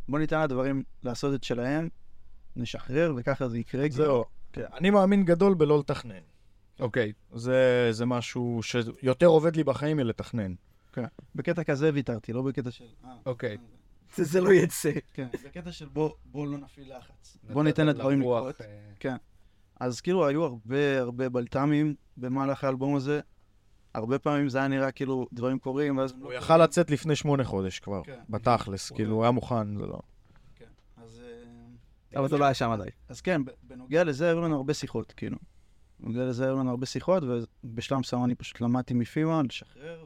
[0.09, 1.89] בוא ניתן לדברים לעשות את שלהם,
[2.57, 3.87] נשחרר, וככה זה יקרה.
[3.91, 4.25] זהו.
[4.53, 4.65] כן.
[4.75, 6.21] אני מאמין גדול בלא לתכנן.
[6.81, 7.13] אוקיי.
[7.35, 10.55] זה, זה משהו שיותר עובד לי בחיים מלתכנן.
[11.35, 12.85] בקטע כזה ויתרתי, לא בקטע של...
[13.05, 13.57] אה, אוקיי.
[14.17, 14.91] זה זה לא יצא.
[15.13, 17.37] כן, בקטע של בוא, בוא לא נפעיל לחץ.
[17.53, 18.61] בוא ניתן לדברים לקרות.
[18.61, 19.17] אה,
[19.81, 23.21] אז כאילו היו הרבה הרבה בלת"מים במהלך האלבום הזה.
[23.95, 26.15] הרבה פעמים זה היה נראה כאילו דברים קורים, ואז...
[26.21, 26.33] לא הוא.
[26.33, 28.21] יכל לצאת לפני שמונה חודש כבר, כן.
[28.29, 29.99] בתכלס, כאילו, הוא היה מוכן, זה לא...
[30.97, 31.23] אז,
[32.15, 32.91] אה, אבל זה לא היה שם עדיין.
[33.09, 35.37] אז כן, בנוגע לזה היו לנו הרבה שיחות, כאילו.
[36.01, 37.23] בנוגע לזה היו לנו הרבה שיחות,
[37.65, 40.05] ובשלב מסוים אני פשוט למדתי מפימה לשחרר,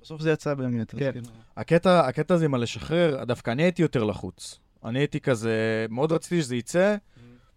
[0.00, 0.90] ובסוף זה יצא באמת.
[0.90, 1.12] כן.
[1.12, 1.26] כאילו-
[1.56, 4.58] הקטע, הקטע הזה עם הלשחרר, דווקא אני הייתי יותר לחוץ.
[4.84, 6.96] אני הייתי כזה, מאוד רציתי שזה יצא.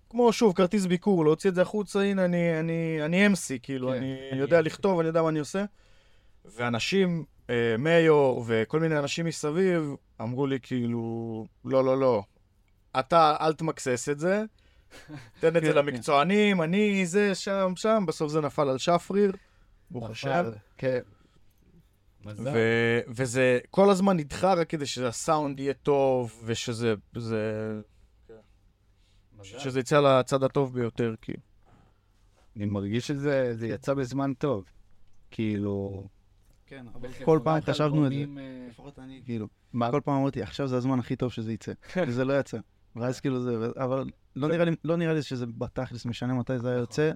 [0.10, 3.94] כמו, שוב, כרטיס ביקור, להוציא את זה החוצה, הנה, אני, אני, אני MC, כאילו, כן,
[3.98, 4.62] אני אני יודע MC.
[4.62, 5.66] לכתוב, אני יודע מה אני עושה.
[6.46, 12.24] ואנשים, אה, מאיור וכל מיני אנשים מסביב, אמרו לי, כאילו, לא, לא, לא,
[13.00, 14.44] אתה, אל תמקסס את זה,
[15.40, 15.78] תן את כן, זה כן.
[15.78, 19.32] למקצוענים, אני, זה, שם, שם, בסוף זה נפל על שפריר,
[19.92, 20.44] ברוך השם.
[20.78, 21.00] כן.
[22.26, 22.52] מזל.
[22.56, 27.82] ו- וזה כל הזמן נדחה רק כדי שהסאונד יהיה טוב, ושזה זה,
[29.40, 29.60] מזל.
[29.60, 31.40] שזה יצא לצד הטוב ביותר, כאילו.
[32.56, 34.64] אני מרגיש שזה זה יצא בזמן טוב.
[35.32, 36.08] כאילו...
[36.66, 38.18] כן, אבל כל פעם חשבנו את זה.
[38.18, 39.92] אה, לפחות אני, כאילו, מה?
[39.92, 41.72] כל פעם אמרתי, עכשיו זה הזמן הכי טוב שזה יצא.
[42.08, 42.58] וזה לא יצא.
[42.96, 46.70] ואז כאילו זה, אבל לא נראה לי- לא נראה לי שזה בתכלס משנה מתי זה
[46.70, 47.12] היה יוצא.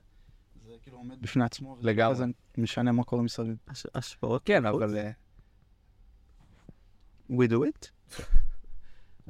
[0.88, 1.78] כאילו עומד בפני עצמו.
[1.82, 2.08] לגמרי.
[2.18, 2.24] ואז
[2.58, 3.56] משנה מה קורה מסביב.
[3.68, 4.42] הש- השפעות.
[4.46, 4.98] כן, אבל...
[4.98, 5.12] אה,
[7.30, 7.88] We do it?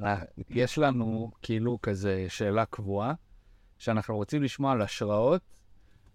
[0.02, 3.14] אה, יש לנו כאילו כזה שאלה קבועה,
[3.78, 5.42] שאנחנו רוצים לשמוע על השראות,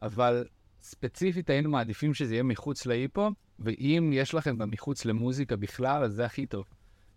[0.01, 0.45] אבל
[0.81, 6.13] ספציפית היינו מעדיפים שזה יהיה מחוץ להיפ-הופ, ואם יש לכם גם מחוץ למוזיקה בכלל, אז
[6.13, 6.65] זה הכי טוב.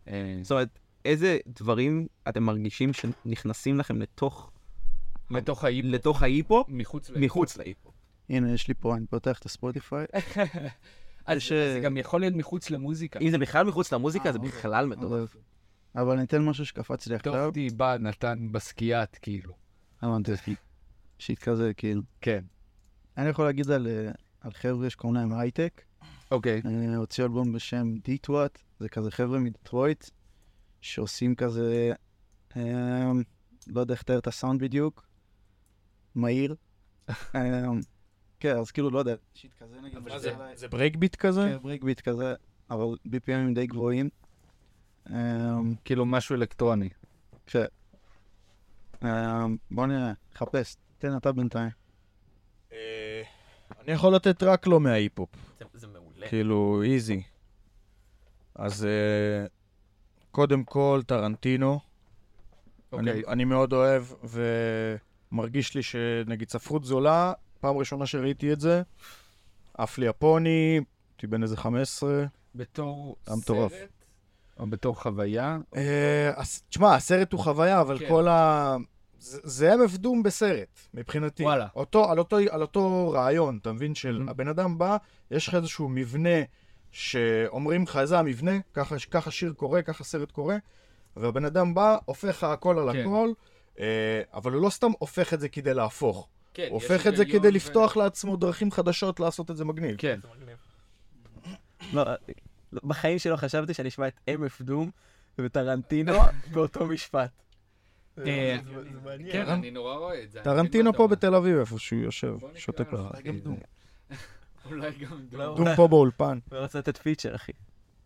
[0.08, 4.50] אה, זאת אומרת, איזה דברים אתם מרגישים שנכנסים לכם לתוך
[5.84, 6.68] לתוך ההיפ-הופ
[7.16, 7.85] מחוץ להיפ-הופ.
[8.28, 10.06] הנה, יש לי פה, אני פותח את הספוטיפיי.
[11.26, 13.20] אז זה אה, גם יכול להיות מחוץ למוזיקה.
[13.20, 14.50] אם זה בכלל מחוץ למוזיקה, אה, זה אוקיי.
[14.50, 15.36] בכלל מטורף.
[15.94, 17.50] אבל אני אתן משהו שקפץ לי עכשיו.
[17.52, 19.54] דיבה נתן בסקיית, כאילו.
[20.04, 20.32] אמרתי,
[21.18, 22.02] שיט כזה, כאילו.
[22.20, 22.44] כן.
[23.16, 24.10] אני יכול להגיד על, אה,
[24.40, 25.82] על חבר'ה שקוראים להם הייטק.
[26.30, 26.62] אוקיי.
[26.64, 30.10] אני הוציא אלבום בשם דיטוואט, זה כזה חבר'ה מדיטרויט,
[30.80, 31.92] שעושים כזה,
[32.56, 33.12] אה,
[33.66, 35.06] לא יודע איך לתאר את הסאונד בדיוק,
[36.14, 36.54] מהיר.
[38.40, 40.18] כן, אז כאילו, לא יודע, שיט כזה נגיד.
[40.18, 40.34] זה?
[40.54, 41.40] זה ברייק ביט כזה?
[41.40, 42.34] כן, ברייק ביט כזה,
[42.70, 44.08] אבל BPMים די גבוהים.
[45.10, 46.88] אה, כאילו משהו אלקטרוני.
[49.04, 51.70] אה, בוא נראה, חפש, תן אתה בינתיים.
[52.72, 53.22] אה,
[53.80, 55.30] אני יכול לתת רק לא מההיפ-הופ.
[55.74, 56.28] זה מעולה.
[56.28, 57.22] כאילו, איזי.
[58.54, 59.46] אז אה,
[60.30, 61.80] קודם כל, טרנטינו.
[62.92, 63.22] אני, אוקיי.
[63.28, 64.04] אני מאוד אוהב,
[65.32, 67.32] ומרגיש לי שנגיד ספרות זולה,
[67.66, 68.82] פעם ראשונה שראיתי את זה,
[69.78, 70.80] עף לי הפוני,
[71.12, 72.24] הייתי בן איזה 15.
[72.54, 73.72] בתור היה מטורף.
[73.72, 73.88] סרט,
[74.58, 76.30] או בתור חוויה, אה,
[76.68, 78.08] תשמע, הסרט הוא חוויה, אבל כן.
[78.08, 78.76] כל ה...
[79.18, 81.42] זה MF דום בסרט, מבחינתי.
[81.42, 81.66] וואלה.
[81.76, 83.94] אותו, על, אותו, על אותו רעיון, אתה מבין?
[83.94, 84.30] של Mhm.
[84.30, 84.96] הבן אדם בא,
[85.30, 86.38] יש לך איזשהו מבנה
[86.90, 90.56] שאומרים לך, זה המבנה, ככה, ככה שיר קורה, ככה סרט קורה,
[91.16, 93.00] והבן אדם בא, הופך הכל על כן.
[93.00, 93.32] הכל,
[93.80, 96.28] אה, אבל הוא לא סתם הופך את זה כדי להפוך.
[96.56, 99.96] כן, הוא הופך את זה כדי לפתוח לעצמו דרכים חדשות לעשות את זה מגניב.
[99.98, 100.20] כן.
[101.92, 102.04] לא,
[102.72, 104.90] לא, בחיים שלו חשבתי שאני אשמע את MF דום
[105.38, 106.12] וטרנטינו
[106.52, 107.30] באותו משפט.
[108.18, 108.56] אה,
[109.32, 110.40] כן, אני נורא רואה את זה.
[110.40, 112.36] טרנטינו פה בתל אביב, איפה שהוא יושב.
[113.24, 113.58] גם דום.
[114.64, 115.56] אולי גם דום.
[115.56, 116.38] דום פה באולפן.
[116.50, 117.52] הוא רצה לתת פיצ'ר, אחי.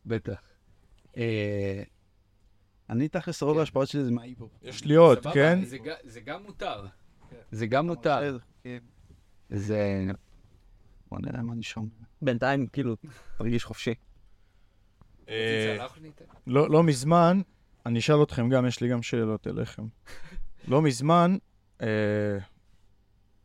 [0.07, 0.41] בטח.
[1.17, 1.83] אה,
[2.91, 4.51] אני תכלס רוב ההשפעות שלי זה מההיפ-הופ.
[4.63, 5.59] יש לי עוד, כן?
[6.05, 6.87] זה גם מותר.
[7.51, 8.39] זה גם מותר.
[8.63, 8.79] כן.
[9.51, 10.05] זה...
[11.11, 11.89] בוא נראה מה אני שומע.
[12.23, 12.97] בינתיים, כאילו,
[13.39, 13.95] תרגיש חופשי.
[15.29, 15.87] אה?
[16.47, 17.41] לא, לא מזמן,
[17.87, 19.87] אני אשאל אתכם גם, יש לי גם שאלות אליכם.
[20.69, 21.37] לא מזמן,
[21.83, 22.39] אה,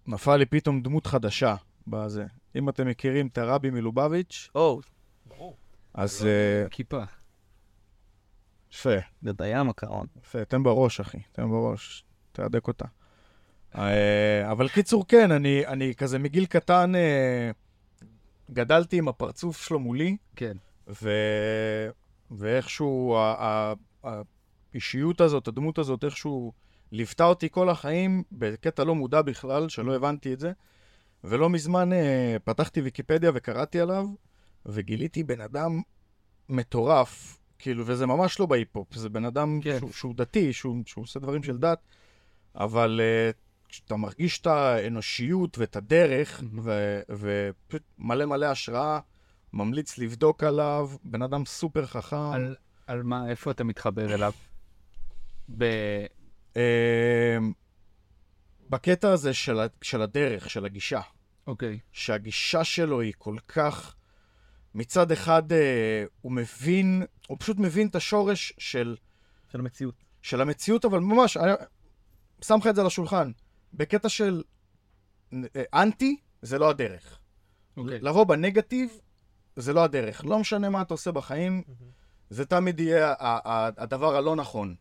[0.08, 1.56] נפל לי פתאום דמות חדשה
[1.88, 2.26] בזה.
[2.56, 4.82] אם אתם מכירים את הרבי מלובביץ', או,
[5.94, 7.04] אז אה, כיפה.
[8.72, 10.08] יפה, זה דיין הקרון.
[10.22, 12.86] יפה, תן בראש, אחי, תן בראש, תהדק אותה.
[13.78, 17.52] אה, אבל קיצור, כן, אני, אני כזה מגיל קטן אה,
[18.52, 20.58] גדלתי עם הפרצוף שלו מולי, כן.
[21.02, 21.10] ו...
[22.32, 23.74] ואיכשהו ה...
[24.04, 24.22] ה...
[24.74, 26.54] האישיות הזאת, הדמות הזאת, איכשהו
[26.92, 30.52] ליוותה אותי כל החיים בקטע לא מודע בכלל, שלא הבנתי את זה.
[31.24, 34.08] ולא מזמן אה, פתחתי ויקיפדיה וקראתי עליו,
[34.66, 35.82] וגיליתי בן אדם
[36.50, 39.78] מטורף, כאילו, וזה ממש לא בהיפ-הופ, זה בן אדם כן.
[39.80, 41.80] שהוא, שהוא דתי, שהוא, שהוא עושה דברים של דת,
[42.56, 43.32] אבל אה,
[43.76, 46.44] כשאתה מרגיש את האנושיות ואת הדרך,
[47.10, 49.00] ופשוט מלא מלא השראה,
[49.54, 52.32] ממליץ לבדוק עליו, בן אדם סופר חכם.
[52.34, 52.56] על-
[52.88, 54.32] על מה, איפה אתה מתחבר אליו?
[55.58, 55.64] ב...
[56.58, 57.38] אה,
[58.70, 61.02] בקטע הזה של, של הדרך, של הגישה,
[61.48, 61.80] אוקיי.
[61.92, 63.96] שהגישה שלו היא כל כך...
[64.76, 68.96] מצד אחד אה, הוא מבין, הוא פשוט מבין את השורש של,
[69.52, 69.96] של המציאות.
[70.22, 71.52] של המציאות, אבל ממש, אני
[72.44, 73.32] שם לך את זה על השולחן.
[73.76, 74.44] בקטע של
[75.34, 77.20] אה, אנטי, זה לא הדרך.
[77.78, 78.00] אוקיי.
[78.00, 78.90] לבוא בנגטיב,
[79.56, 80.26] זה לא הדרך.
[80.26, 81.64] לא משנה מה אתה עושה בחיים,
[82.30, 84.76] זה תמיד יהיה ה- ה- הדבר הלא נכון.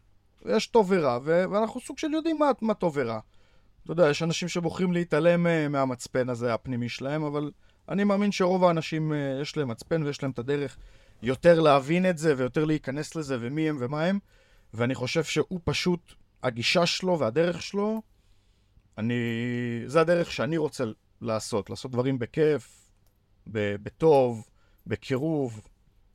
[0.46, 3.20] יש טוב ורע, ואנחנו סוג של יודעים מה, מה טוב ורע.
[3.84, 7.50] אתה יודע, יש אנשים שבוחרים להתעלם אה, מהמצפן הזה הפנימי שלהם, אבל
[7.88, 10.76] אני מאמין שרוב האנשים אה, יש להם מצפן ויש להם את הדרך
[11.22, 14.18] יותר להבין את זה ויותר להיכנס לזה ומי הם ומה הם,
[14.74, 18.02] ואני חושב שהוא פשוט, הגישה שלו והדרך שלו,
[18.98, 19.14] אני...
[19.86, 20.84] זה הדרך שאני רוצה
[21.20, 22.90] לעשות, לעשות דברים בכיף,
[23.46, 24.46] ב- בטוב,
[24.86, 25.60] בקירוב.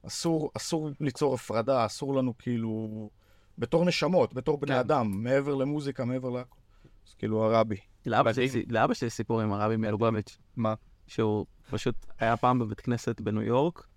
[0.08, 3.10] אסור, אסור ליצור הפרדה, אסור לנו כאילו...
[3.58, 4.80] בתור נשמות, בתור בני כן.
[4.80, 6.60] אדם, מעבר למוזיקה, מעבר להכל.
[7.08, 7.78] אז כאילו הרבי.
[8.06, 8.94] לאבא.
[8.94, 10.74] שלי סיפור עם הרבי מלובביץ', מה?
[11.08, 13.88] שהוא פשוט היה פעם בבית כנסת בניו יורק,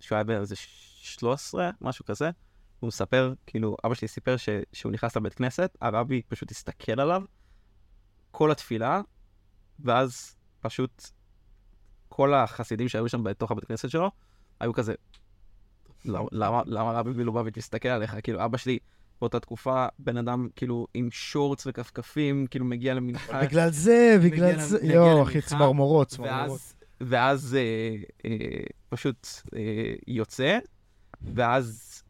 [0.00, 2.30] שהוא היה באיזה 13, משהו כזה,
[2.80, 7.22] הוא מספר, כאילו, אבא שלי סיפר ש, שהוא נכנס לבית כנסת, הרבי פשוט הסתכל עליו
[8.30, 9.00] כל התפילה,
[9.80, 11.04] ואז פשוט
[12.08, 14.10] כל החסידים שהיו שם בתוך הבית כנסת שלו,
[14.60, 14.94] היו כזה,
[16.04, 16.62] "למה-
[16.92, 18.16] רבי מלובביץ' מסתכל עליך?
[18.22, 18.78] כאילו, אבא שלי
[19.20, 23.42] באותה תקופה, בן אדם, כאילו, עם שורטס וכפכפים, כאילו, מגיע למנחה.
[23.42, 26.60] בגלל זה, בגלל זה, יואו, אחי, צמרמורות, צמרמורות.
[26.60, 28.36] ואז, ואז אה, אה,
[28.88, 29.26] פשוט
[29.56, 29.60] אה,
[30.06, 30.58] יוצא,
[31.22, 32.02] ואז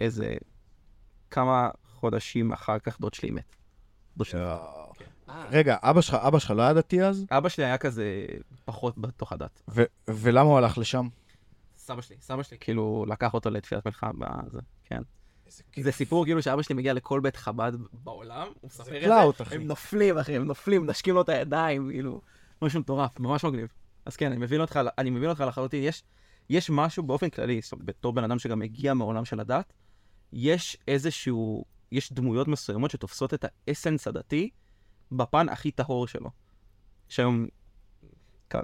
[0.00, 0.34] איזה
[1.30, 3.56] כמה חודשים אחר כך דוד שלי מת.
[4.16, 4.40] דוד שלי.
[4.40, 4.85] יואו.
[5.50, 7.26] רגע, אבא שלך, אבא שלך לא היה דתי אז?
[7.30, 8.26] אבא שלי היה כזה
[8.64, 9.62] פחות בתוך הדת.
[9.68, 11.08] ו- ולמה הוא הלך לשם?
[11.76, 15.02] סבא שלי, סבא שלי כאילו לקח אותו לתפילת מלחמה, בזה, כן.
[15.80, 19.54] זה סיפור כאילו שאבא שלי מגיע לכל בית חב"ד בעולם, הוא מספר את זה.
[19.56, 22.20] הם נופלים, אחי, הם נופלים, מנשקים לו את הידיים, כאילו,
[22.62, 23.68] משהו מטורף, ממש מגניב.
[24.06, 26.02] אז כן, אני מבין אותך, אני מבין אותך לחלוטין, יש,
[26.50, 29.72] יש משהו באופן כללי, זאת אומרת, בתור בן אדם שגם מגיע מעולם של הדת,
[30.32, 34.50] יש איזשהו, יש דמויות מסוימות שתופסות את האסנס הדתי
[35.12, 36.30] בפן הכי טהור שלו.
[37.08, 37.46] שהיום,
[38.50, 38.56] כ-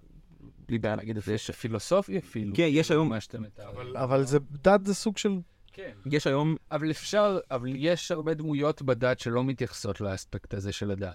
[0.69, 2.57] בלי בעיה להגיד את זה, יש, פילוסופי אפילו.
[2.57, 4.03] כן, יש היום- מה שאתה מתאר.
[4.05, 5.39] אבל זה, דת זה סוג של...
[5.73, 5.93] כן.
[6.07, 11.15] יש היום, אבל אפשר, אבל יש הרבה דמויות בדת שלא מתייחסות לאספקט הזה של הדת.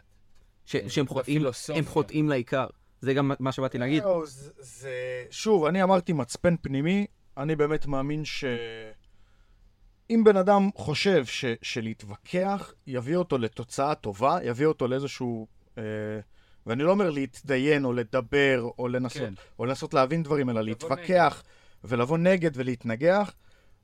[0.66, 1.42] ש, שהם חוטאים.
[1.76, 2.68] הם חוטאים לעיקר.
[3.02, 4.04] זה גם מה שבאתי להגיד.
[4.26, 4.92] זה- זה...
[5.32, 7.06] שוב, אני אמרתי מצפן פנימי,
[7.38, 8.44] אני באמת מאמין ש...
[10.10, 11.46] אם בן אדם חושב ש...
[11.62, 15.48] שלהתווכח יביא אותו לתוצאה טובה, יביא אותו לאיזשהו...
[15.78, 15.84] אה...
[16.68, 19.34] ואני לא אומר להתדיין או לדבר או לנסות, כן.
[19.60, 21.44] או לנסות להבין דברים, אלא להתווכח
[21.84, 23.34] ולבוא נגד ולהתנגח,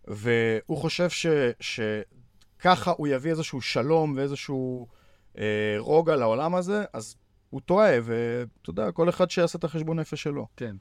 [0.08, 1.26] והוא חושב ש...
[1.60, 4.88] שככה הוא יביא איזשהו שלום ואיזשהו
[5.38, 7.16] אה, רוגע לעולם הזה, אז
[7.50, 10.48] הוא טועה, ואתה יודע, כל אחד שיעשה את החשבון נפש שלו.
[10.58, 10.76] כן.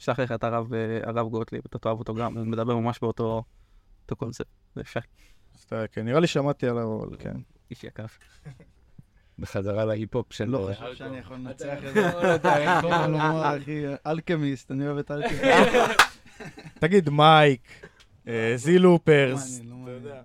[0.00, 3.42] אשלח לך את הרב, אה, הרב גוטליב, אתה תאהב אותו גם, מדבר ממש באותו
[4.02, 4.46] אותו קונספט.
[4.74, 5.00] זה יפה,
[5.66, 7.36] אתה- כן, נראה לי שמעתי עליו, אבל כן.
[7.70, 8.04] איש יקר.
[9.38, 10.44] בחזרה להיפ-הופ של...
[10.44, 12.10] לא חושב שאני יכול לנצח את זה.
[14.06, 15.42] אלכמיסט, אני אוהב את אלכמיסט.
[16.80, 17.88] תגיד, מייק,
[18.56, 19.58] זילופרס.
[19.60, 20.22] מעניין, לא מעניין.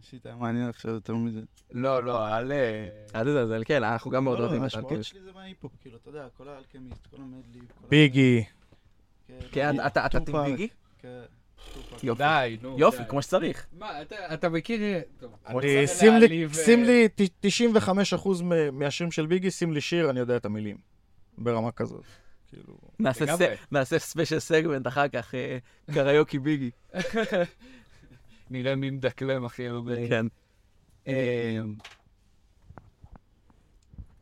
[0.00, 1.40] שיט, היה מעניין עכשיו יותר מזה.
[1.72, 2.52] לא, לא, אל...
[2.52, 5.10] אה, אל תזלזל, כן, אנחנו גם מאוד לא, אוהבים את ההשפעות אלכימיסט.
[5.10, 7.60] שלי זה מההיפ-הופ, כאילו, אתה יודע, כל האלכמיסט, כל המדלי.
[7.88, 8.44] ביגי.
[9.52, 10.68] כן, אתה- אתה טים ביגי?
[12.04, 12.22] יופי.
[12.22, 12.76] די, נו.
[12.78, 13.08] יופי, די.
[13.08, 13.66] כמו שצריך.
[13.78, 14.80] מה, אתה- אתה מכיר...
[15.18, 15.66] טוב, אני, רוצה
[15.98, 17.46] שים לי, להעליב, שים אה, לי ת-
[18.16, 20.76] 95% מ- מהשירים של ביגי, שים לי שיר, אני יודע את המילים.
[21.38, 22.04] ברמה כזאת.
[22.48, 22.78] כאילו...
[23.72, 25.58] נעשה special segment אחר כך, אה,
[25.94, 26.70] קריוקי ביגי.
[28.50, 30.08] נראה מי מדקלם הכי הרבה.
[30.08, 30.26] כן.
[31.08, 31.58] אה,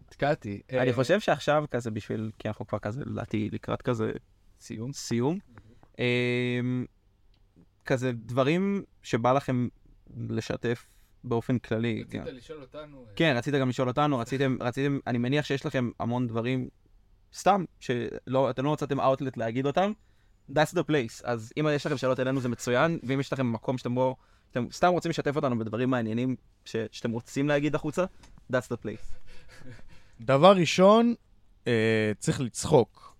[0.09, 0.61] נתקעתי.
[0.73, 4.13] אה, אני חושב שעכשיו כזה בשביל, כי אנחנו כבר כזה, לדעתי, לקראת כזה
[4.61, 4.93] סיום.
[4.93, 5.39] סיום.
[7.87, 9.69] כזה דברים שבא לכם
[10.31, 10.87] לשתף
[11.25, 12.03] באופן כללי.
[12.03, 13.05] רצית לשאול אותנו...
[13.09, 16.69] אה, כן, רצית גם לשאול אותנו, רציתם, רציתם, אני מניח שיש לכם המון דברים,
[17.35, 19.93] סתם, שאתם לא מצאתם אאוטלט להגיד אותם,
[20.51, 21.23] that's the place.
[21.25, 24.17] אז אם יש לכם שאלות אלינו זה מצוין, ואם יש לכם מקום שאתם בו,
[24.51, 28.05] אתם סתם רוצים לשתף אותנו בדברים מעניינים ש, שאתם רוצים להגיד החוצה,
[28.53, 29.15] that's the place.
[30.21, 31.15] דבר ראשון,
[31.67, 33.17] אה, צריך לצחוק,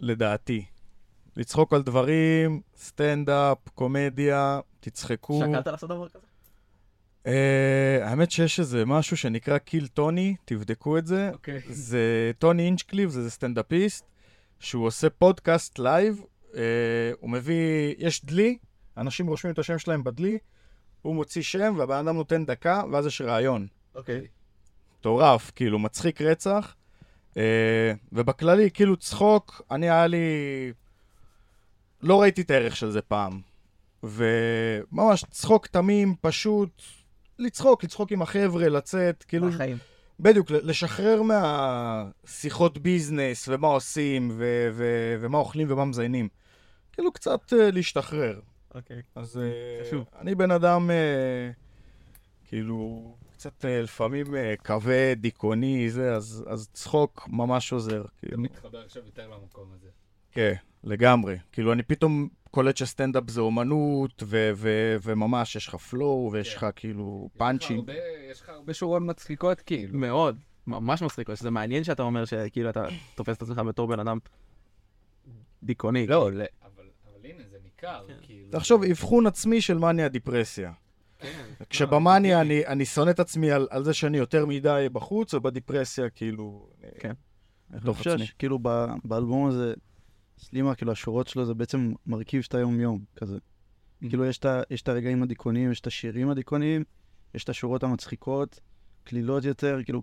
[0.00, 0.64] לדעתי.
[1.38, 5.40] לצחוק על דברים, סטנדאפ, קומדיה, תצחקו.
[5.40, 6.26] שקלת לעשות דבר כזה?
[7.26, 11.30] אה, האמת שיש איזה משהו שנקרא Kill Tony, תבדקו את זה.
[11.32, 11.60] אוקיי.
[11.68, 14.04] זה Tony Hinchcliffe, זה, זה סטנדאפיסט,
[14.58, 16.22] שהוא עושה פודקאסט live,
[16.54, 16.60] אה,
[17.20, 18.58] הוא מביא, יש דלי,
[18.96, 20.38] אנשים רושמים את השם שלהם בדלי,
[21.02, 23.66] הוא מוציא שם והבן אדם נותן דקה, ואז יש ראיון.
[23.94, 24.26] אוקיי.
[24.98, 26.74] מטורף, כאילו, מצחיק רצח.
[27.36, 30.18] אה, ובכללי, כאילו, צחוק, אני היה לי...
[32.02, 33.40] לא ראיתי את הערך של זה פעם.
[34.02, 36.82] וממש צחוק תמים, פשוט
[37.38, 39.76] לצחוק, לצחוק עם החבר'ה, לצאת, כאילו, מהחיים.
[40.20, 46.28] בדיוק, לשחרר מהשיחות ביזנס, ומה עושים, ו- ו- ומה אוכלים ומה מזיינים.
[46.92, 48.40] כאילו, קצת אה, להשתחרר.
[48.74, 49.02] אוקיי.
[49.14, 50.04] אז אה, חשוב.
[50.18, 51.50] אני בן אדם, אה,
[52.44, 58.00] כאילו, קצת אה, לפעמים אה, כבד, דיכאוני, זה, אז, אז צחוק ממש עוזר.
[58.00, 59.88] אתה כאילו, מתחבר עכשיו יותר למקום הזה.
[60.32, 60.54] כן,
[60.84, 61.36] לגמרי.
[61.52, 66.66] כאילו, אני פתאום קולט שסטנדאפ זה אומנות, ו- ו- וממש יש לך פלואו, ויש לך
[66.76, 67.84] כאילו פאנצ'ים.
[68.30, 69.98] יש לך הרבה שורות מצחיקות, כאילו.
[69.98, 74.18] מאוד, ממש מצחיק, שזה מעניין שאתה אומר שכאילו אתה תופס את עצמך בתור בן אדם
[75.62, 76.06] דיכאוני.
[76.06, 78.50] לא, ל- אבל אבל הנה, זה ניכר, כאילו.
[78.50, 80.72] תחשוב, אבחון עצמי של מניה דיפרסיה.
[81.18, 81.42] כן.
[81.70, 86.68] כשבמאניה אני, אני שונא את עצמי על, על זה שאני יותר מדי בחוץ, ובדיפרסיה כאילו...
[86.98, 87.12] כן.
[87.72, 88.18] אני חושב.
[88.18, 89.74] שכאילו ב- באלבום הזה,
[90.38, 93.36] סלימה, כאילו השורות שלו זה בעצם מרכיב שאתה יום-יום, כזה.
[93.36, 94.08] Mm.
[94.08, 96.84] כאילו יש את ה- יש את הרגעים הדיכאוניים, יש את השירים הדיכאוניים,
[97.34, 98.60] יש את השורות המצחיקות,
[99.04, 100.02] קלילות יותר, כאילו,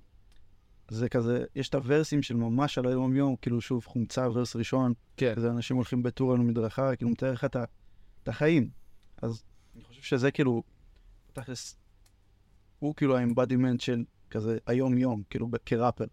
[0.90, 5.34] זה כזה, יש את הוורסים של ממש על היום-יום, כאילו שוב, חומצה, ורס ראשון, כן.
[5.36, 7.46] כזה אנשים הולכים בטור על המדרכה, כאילו מתאר לך
[8.24, 8.70] את החיים.
[9.22, 9.44] אז
[9.76, 10.64] אני חושב שזה כאילו,
[11.34, 11.78] תכלס,
[12.80, 16.06] הוא כאילו האמבדימנט של כזה היום-יום, כאילו כראפר.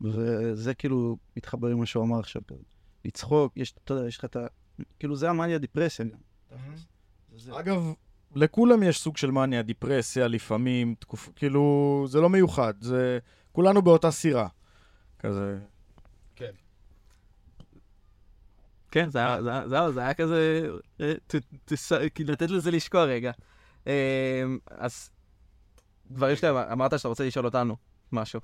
[0.00, 2.62] וזה כאילו מתחבר עם מה שהוא אמר עכשיו, כזה.
[3.06, 4.46] לצחוק, יש, אתה יודע, יש לך את ה...
[4.98, 6.18] כאילו זה המאניה דיפרסיה גם.
[6.50, 6.56] זה
[7.52, 7.60] זה.
[7.60, 7.92] אגב,
[8.34, 11.28] לכולם יש סוג של מניה, דיפרסיה לפעמים, תקופ...
[11.36, 13.18] כאילו, זה לא מיוחד, זה...
[13.52, 14.48] כולנו באותה סירה.
[15.18, 15.58] כזה...
[18.90, 20.68] כן, זה היה- זה היה- זהו, זה היה כזה,
[21.00, 21.14] אה,
[22.14, 23.32] כאילו, לתת לזה לשקוע רגע.
[23.86, 25.10] אה, אז
[26.10, 27.76] דברים שאתה אמרת שאתה רוצה לשאול אותנו
[28.12, 28.40] משהו.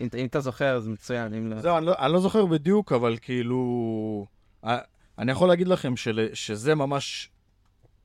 [0.00, 1.60] אם אם אתה זוכר, אז מצוין, אם לא...
[1.60, 4.26] זהו, אני לא, אני לא זוכר בדיוק, אבל כאילו...
[4.64, 4.78] אה,
[5.18, 7.30] אני יכול להגיד לכם של, שזה ממש...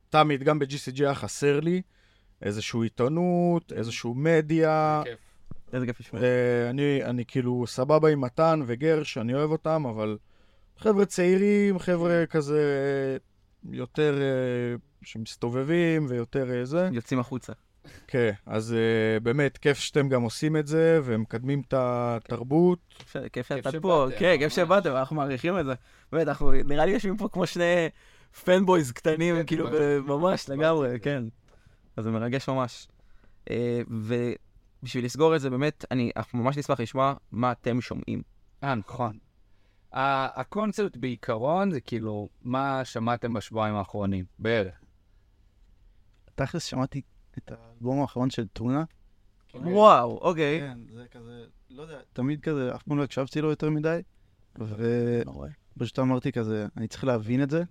[0.09, 1.81] תמיד, גם ב-GCG היה חסר לי
[2.41, 5.01] איזושהי עיתונות, איזושהי מדיה.
[5.03, 5.19] כיף.
[5.73, 6.21] איזה כיף לשמוע.
[6.21, 10.17] אה, אני, אני כאילו סבבה עם מתן וגרש, אני אוהב אותם, אבל
[10.77, 12.61] חבר'ה צעירים, חבר'ה כזה
[13.71, 16.89] יותר אה, שמסתובבים ויותר זה.
[16.91, 17.53] יוצאים החוצה.
[18.07, 22.79] כן, אז אה, באמת, כיף שאתם גם עושים את זה ומקדמים את התרבות.
[23.33, 24.53] כיף שאתה פה, כן, כיף.
[24.53, 25.73] שבאתם, אנחנו מעריכים את זה.
[26.11, 27.89] באמת, אנחנו נראה לי יושבים פה כמו שני
[28.43, 29.67] פנבויז קטנים, כן, כאילו,
[30.05, 30.49] ממש.
[30.49, 31.23] לגמרי, כן.
[31.97, 32.88] אז זה מרגש ממש.
[33.49, 38.21] אה, ובשביל לסגור את זה, באמת, אני, אנחנו ממש נשמח לשמוע מה אתם שומעים.
[38.63, 39.17] אה, נכון.
[39.93, 44.73] ה- הקונספט בעיקרון זה כאילו, מה שמעתם בשבועיים האחרונים, בערך.
[46.35, 47.01] תכלס שמעתי
[47.38, 48.83] את האלבום האחרון של טונה.
[49.53, 50.59] וואו, אוקיי.
[50.59, 53.99] כן, זה כזה, לא יודע, תמיד כזה, אף פעם לא הקשבתי לו יותר מדי,
[55.75, 57.63] ופשוט אמרתי כזה, אני צריך להבין את זה.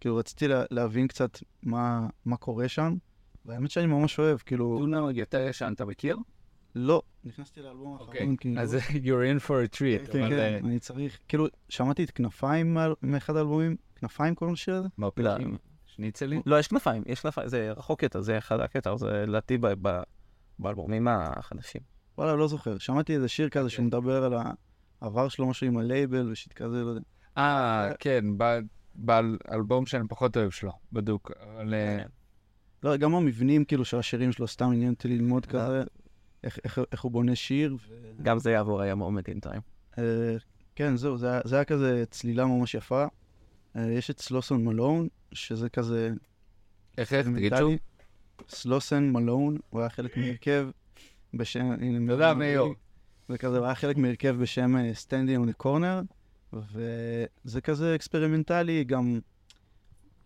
[0.00, 2.96] כאילו, רציתי לה, להבין קצת מה, מה קורה שם,
[3.44, 6.16] והאמת שאני ממש אוהב, כאילו, טונה יותר ישן, אתה מכיר?
[6.74, 10.58] לא, נכנסתי לאלבום אוקיי, האחרון, כאילו, אז you're in for a treat, כן, אבל אה,
[10.60, 14.88] כן, אני צריך, כאילו, שמעתי את כנפיים מה- מאחד האלבומים, כנפיים קוראים לשיר הזה?
[14.98, 15.56] מרפקים,
[15.96, 16.42] שניצלים.
[16.46, 19.58] לא, יש כנפיים, יש כנפיים, זה רחוק יותר, זה אחד הקטע, זה לדעתי
[20.58, 21.80] באלבומים החדשים.
[22.18, 22.78] וואלה, לא זוכר.
[22.78, 24.34] שמעתי איזה שיר כזה שהוא מדבר על
[25.02, 27.00] העבר שלו, משהו עם הלייבל ושיט כזה, לא יודע.
[27.38, 28.60] אה, כן, ב-
[28.94, 31.30] באלבום שאני פחות אוהב שלו, בדוק.
[31.40, 32.06] אה, כן.
[32.82, 35.82] לא, גם המבנים כאילו של השירים שלו, סתם עניין אותי ללמוד כזה,
[36.44, 37.76] איך, הוא בונה שיר.
[38.22, 39.60] גם זה יעבור היה מומנט אין טיים.
[39.98, 40.36] אה,
[40.74, 43.06] כן, זהו, זה היה כזה צלילה ממש יפה.
[43.76, 46.10] אה, יש את Slauson Malone, שזה כזה...
[46.98, 47.72] איך איך, תגיד שוב?
[48.48, 50.68] Slauson Malone, הוא היה חלק מהרכב
[51.34, 51.74] בשם...
[52.08, 52.64] תודה, מאיר.
[53.28, 56.04] זה כזה, הוא היה חלק מהרכב בשם on the Corner,
[56.52, 59.20] וזה כזה אקספרימנטלי, גם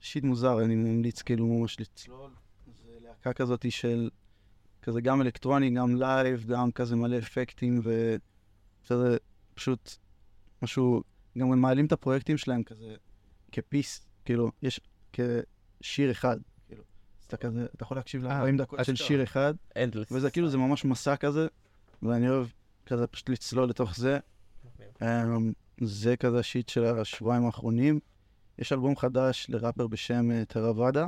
[0.00, 2.30] shit מוזר, אני ממליץ כאילו ממש לצלול.
[2.66, 4.10] זה להקה כזאת של
[4.82, 9.16] כזה גם אלקטרוני, גם live, גם כזה מלא אפקטים, וזה
[9.54, 9.96] פשוט
[10.62, 11.02] משהו,
[11.38, 12.94] גם הם מעלים את הפרויקטים שלהם כזה
[13.56, 14.80] כ piece, כאילו, יש
[15.12, 16.36] כשיר אחד,
[16.68, 16.82] כאילו.
[17.20, 18.96] אז אתה כזה, אתה יכול להקשיב אה, ל-40 דקות של.
[18.96, 20.12] שיר אחד, endless.
[20.12, 21.46] וזה כאילו, זה ממש מסע כזה,
[22.02, 22.46] ואני אוהב
[22.86, 24.18] כזה פשוט לצלול לתוך זה.
[25.02, 28.00] אמ, זה כזה ה shit של השבועיים האחרונים.
[28.58, 31.06] יש אלבום חדש לראפר בשם אה, טראבאדה,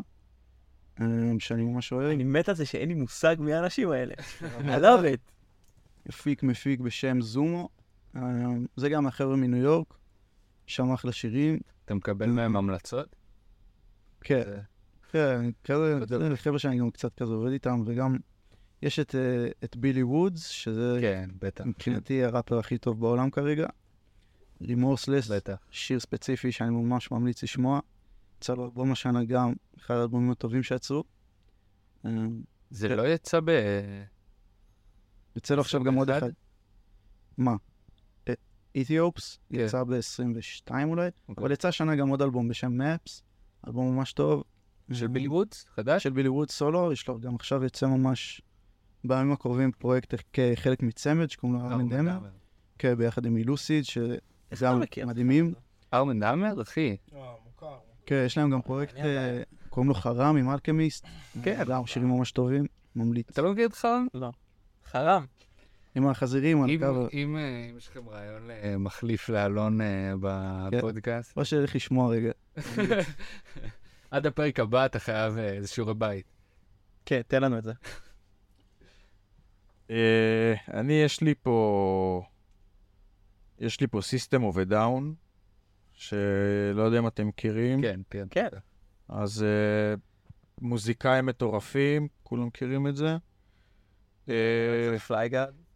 [1.00, 2.10] אמ, שאני ממש אוהב.
[2.10, 4.14] אני מת על זה שאין לי מושג מי האנשים האלה.
[4.76, 5.32] I love it.
[6.06, 7.68] הפיק מפיק בשם זומו.
[8.16, 9.94] אמ, זה גם החבר'ה מניו יורק,
[10.66, 11.60] שם אחלה שירים.
[11.88, 13.16] אתה מקבל מהם המלצות?
[14.20, 14.42] כן,
[15.12, 15.50] כן.
[16.08, 18.16] זה חבר'ה שאני גם קצת כזה עובד איתם, וגם
[18.82, 21.64] יש את, אה, את billy woods, שזה כן, בטח.
[21.66, 23.66] מבחינתי הראפר הכי טוב בעולם כרגע.
[24.62, 25.56] Remorseless, בטח.
[25.70, 27.80] שיר ספציפי שאני ממש ממליץ לשמוע.
[28.38, 31.04] יצא לו אלבום השנה גם, אחד האלבומים הטובים שיצאו.
[32.04, 32.96] אמ, זה כן.
[32.96, 33.50] לא יצא ב...
[35.36, 36.32] יוצא לו עכשיו גם עוד 21?
[36.32, 36.42] אחד.
[37.38, 37.56] מה?
[38.74, 39.58] איתיופס, כן.
[39.58, 41.42] יצא ב-22 אולי, אוקיי.
[41.42, 43.22] אבל יצא השנה גם עוד אלבום בשם מפס,
[43.66, 44.44] אלבום ממש טוב.
[44.92, 45.66] של בילי וודס?
[45.74, 46.02] חדש?
[46.02, 48.42] של בילי ווד סולו, יש לו גם עכשיו יוצא ממש
[49.04, 52.18] בימים הקרובים פרויקט כחלק מצמד שקוראים לו ארמן דמר,
[52.78, 54.82] כן, ביחד עם אילוסיד, שגם?
[55.06, 55.54] מדהימים.
[55.94, 56.96] ארמן דאמר, אחי.
[58.06, 61.06] כן, יש להם גם פרויקט, אה, קוראים לו חרם עם אלכמיסט,
[61.42, 61.64] כן.
[61.66, 62.66] גם שירים ממש טובים,
[62.96, 63.30] ממליץ.
[63.30, 64.06] אתה לא מכיר את חרם?
[64.84, 65.24] חרם.
[65.94, 70.12] עם החזירים על קו, אם אה, אם יש לכם רעיון למחליף לאלון אה,
[70.70, 72.30] בפודקאסט, או שילך לשמוע רגע.
[74.10, 76.26] עד הפרק הבא אתה חייב אה, איזה שיעורי בית.
[77.06, 77.72] כן, תן לנו את זה.
[79.90, 82.22] אה, אני, יש לי פה...
[83.58, 85.02] יש לי פה System of a Down,
[85.92, 87.82] שלא יודע אם אתם מכירים.
[87.82, 88.26] כן, כן.
[88.30, 88.48] כן.
[89.08, 89.94] אז אה,
[90.60, 93.16] מוזיקאים מטורפים, כולם מכירים את זה.
[94.28, 95.67] אה, FLYGOD, ראיתי.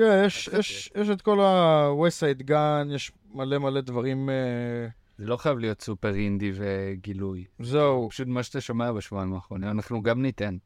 [0.00, 4.88] כן, יש, יש, יש את כל ה-Westside Gunn, יש מלא מלא דברים, אה,
[5.18, 7.44] זה לא חייב להיות super indie וגילוי.
[7.58, 8.08] זהו.
[8.10, 10.56] פשוט מה שאתה שומע בשבועיים האחרונים, אנחנו גם ניתן.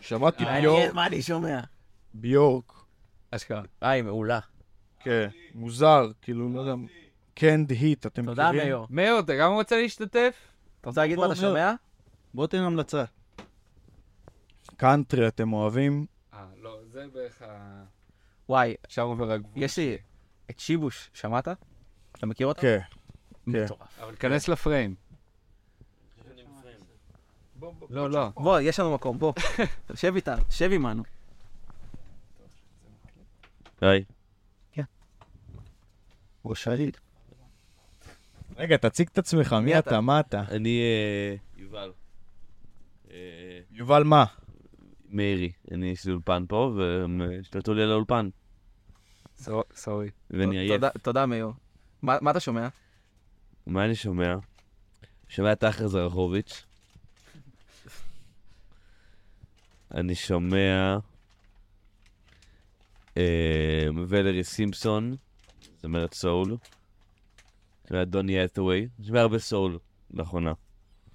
[0.00, 1.60] שמעתי מעניין ביורק, מה אני שומע.
[2.14, 2.72] ביורק,
[3.30, 3.62] אשכרה.
[3.82, 4.40] אה, היא מעולה.
[5.00, 6.74] כן, מוזר, כאילו, לא יודע,
[7.34, 8.66] קנד היט, אתם תודה, מכירים?
[8.66, 8.86] מאיר.
[8.90, 10.36] מאיר, אתה גם רוצה להשתתף?
[10.80, 11.34] אתה רוצה להגיד מה אתה.
[11.34, 11.72] שומע?
[12.34, 13.04] בוא תן המלצה.
[14.76, 16.11] קאנטרי אתם אוהבים?
[16.92, 17.82] זה בערך ה...
[18.48, 19.62] וואי, שם עובר הגבול.
[19.62, 19.98] יש לי
[20.50, 21.48] את שיבוש, שמעת?
[22.12, 22.60] אתה מכיר אותו?
[22.60, 22.78] כן.
[23.46, 24.00] מטורף.
[24.00, 24.94] אבל כנס לפריים.
[27.90, 28.28] לא, לא.
[28.34, 29.32] בוא, יש לנו מקום, בוא.
[29.94, 31.02] שב איתנו, שב עמנו.
[33.80, 34.04] היי.
[36.44, 36.90] ראש העיר.
[38.56, 39.78] רגע, תציג את עצמך, מי?
[39.78, 40.00] אתה?
[40.00, 40.40] מה אתה?
[40.50, 41.92] אני אה, יובל.
[43.10, 44.24] אה, יובל מה?
[45.12, 45.52] מאירי.
[45.70, 48.28] אני יש לי אולפן פה, והם אה, השתלטו לי על האולפן.
[49.38, 50.10] סו- סורי.
[50.30, 50.82] ואני עייף.
[51.02, 51.50] תודה- מאיר.
[52.02, 52.68] מה אתה שומע?
[53.66, 54.34] מה אני שומע?
[55.28, 56.64] שומע את אחר זרחוביץ'.
[59.94, 60.96] אני שומע
[63.16, 65.14] אה, ולרי סימפסון,
[65.82, 66.56] זמרת סול.
[67.88, 68.88] שומע את דוני האת'וויי.
[69.06, 69.78] שומע הרבה סול
[70.10, 70.52] לאחרונה.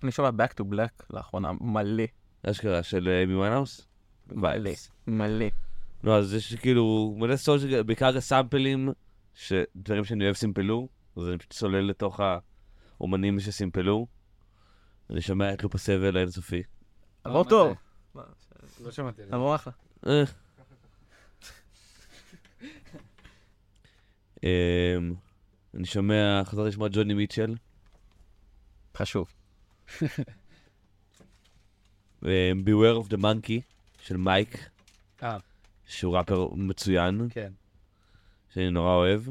[0.04, 2.04] אני שומע Back to Black לאחרונה, מלא,
[2.44, 3.87] אשכרה של אה, אמי ויינהאוס?
[4.32, 4.72] מלא,
[5.08, 5.46] מלא.
[6.04, 8.90] לא, אז יש כאילו מלא שג- בעיקר הסאמפלים,
[9.34, 12.20] שדברים שאני אוהב סימפלו, אז אני פשוט צולל לתוך
[13.00, 14.08] האומנים שסימפלו.
[15.10, 16.64] אני שומע את לופ הסבל האינסופי.
[17.26, 17.78] מה טוב.
[18.84, 19.56] לא שמעתי על זה.
[19.56, 19.74] אחלה.
[20.08, 20.24] אה.
[24.44, 25.14] אמ,
[25.74, 27.56] אני שומע, חזרתי לשמוע ג'וני מיטשל,
[28.98, 29.28] חשוב.
[32.26, 32.30] אמ,
[32.66, 33.62] Beware of the Monkey
[34.08, 34.70] של מייק,
[35.24, 35.38] אה,
[35.86, 37.52] שהוא ראפר מצוין, כן.
[38.54, 39.22] שאני נורא אוהב.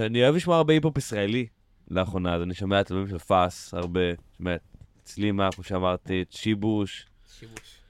[0.00, 1.46] אני, אוהב לשמוע הרבה היפ-הופ ישראלי
[1.88, 4.00] לאחרונה, אז אני שומע את אלבומים של פאס הרבה,
[4.36, 4.60] שומע את
[5.02, 7.06] צלימה, כמו שאמרתי, את שיבוש,
[7.38, 7.80] שיבוש.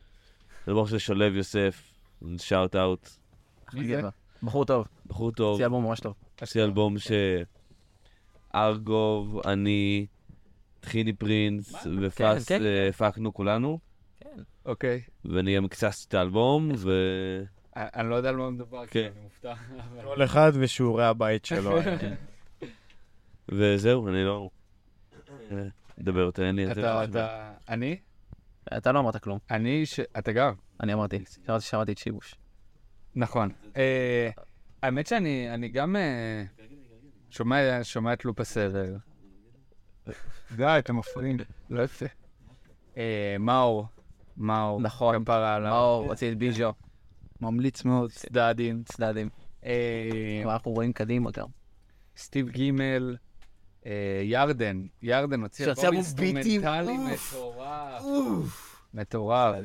[0.68, 1.92] אלבום של שולב יוסף,
[2.38, 3.08] שאוט אאוט,
[3.72, 4.02] מי זה?
[4.42, 5.50] בחור טוב, בחור טוב.
[5.50, 6.14] הוציא אלבום ממש טוב.
[6.42, 7.10] יש לי אלבום ש...
[8.54, 10.06] ארגוב, אני,
[10.80, 12.64] טחיני פרינס ופאס כן, כן.
[12.64, 13.78] אה, הפקנו כולנו,
[14.70, 15.00] אוקיי.
[15.24, 16.90] ואני גם הקצסתי את האלבום, ו...
[17.76, 19.10] אני אני לא יודע על מה מדובר, כי כן.
[19.16, 19.54] אני מופתע.
[20.04, 21.78] כל אחד ושיעורי הבית שלו.
[23.56, 24.50] וזהו, אני לא...
[25.50, 25.56] אה,
[25.98, 26.80] מדבר יותר, אין לי יותר...
[26.80, 27.98] אתה, אתה, אני?
[28.76, 29.38] אתה לא אמרת כלום.
[29.50, 30.00] אני, ש...
[30.18, 30.54] אתה גם.
[30.80, 31.24] אני אמרתי,
[31.60, 32.34] שמעתי את שיבוש.
[33.14, 33.50] נכון.
[33.76, 34.30] אה,
[34.82, 36.44] האמת שאני אני גם אה,
[37.30, 38.96] שומע שומע את לופ הסבל.
[40.56, 41.36] די, אתם מפריעים.
[41.70, 42.06] לא יפה.
[42.96, 43.86] אה, מאור,
[44.36, 45.24] מאור, נכון.
[45.24, 45.70] כפרה עליו.
[45.70, 46.72] מאור, הוציא את ביז'ו,
[47.40, 48.10] ממליץ מאוד.
[48.10, 48.82] צדדים.
[48.84, 49.28] צדדים.
[49.64, 51.46] אה, אנחנו רואים קדימה גם.
[52.16, 53.16] סטיב גימל,
[53.86, 57.14] אה, ירדן, ירדן הוציא אלבום ביטים, אינסטרומנטלי.
[57.14, 58.84] מטורף.
[58.94, 59.64] מטורף.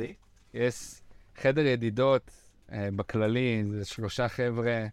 [0.53, 1.01] יש
[1.35, 2.31] חדר ידידות
[2.71, 4.85] אה, בכללי, זה שלושה חבר'ה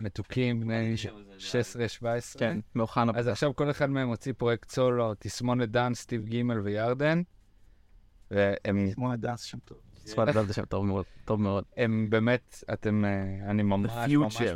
[0.00, 0.94] מתוקים, בני
[1.38, 2.38] 16-17.
[2.38, 3.12] כן, מאוחנה.
[3.14, 7.22] אז עכשיו כל אחד מהם הוציא פרויקט סולו, תסמונת דן, סטיב גימל וירדן.
[8.32, 9.78] והם כמו הדס שם טוב.
[10.04, 11.64] צפת דלת שם טוב מאוד, טוב מאוד.
[11.76, 13.90] הם באמת, אתם, אה, אני ממש.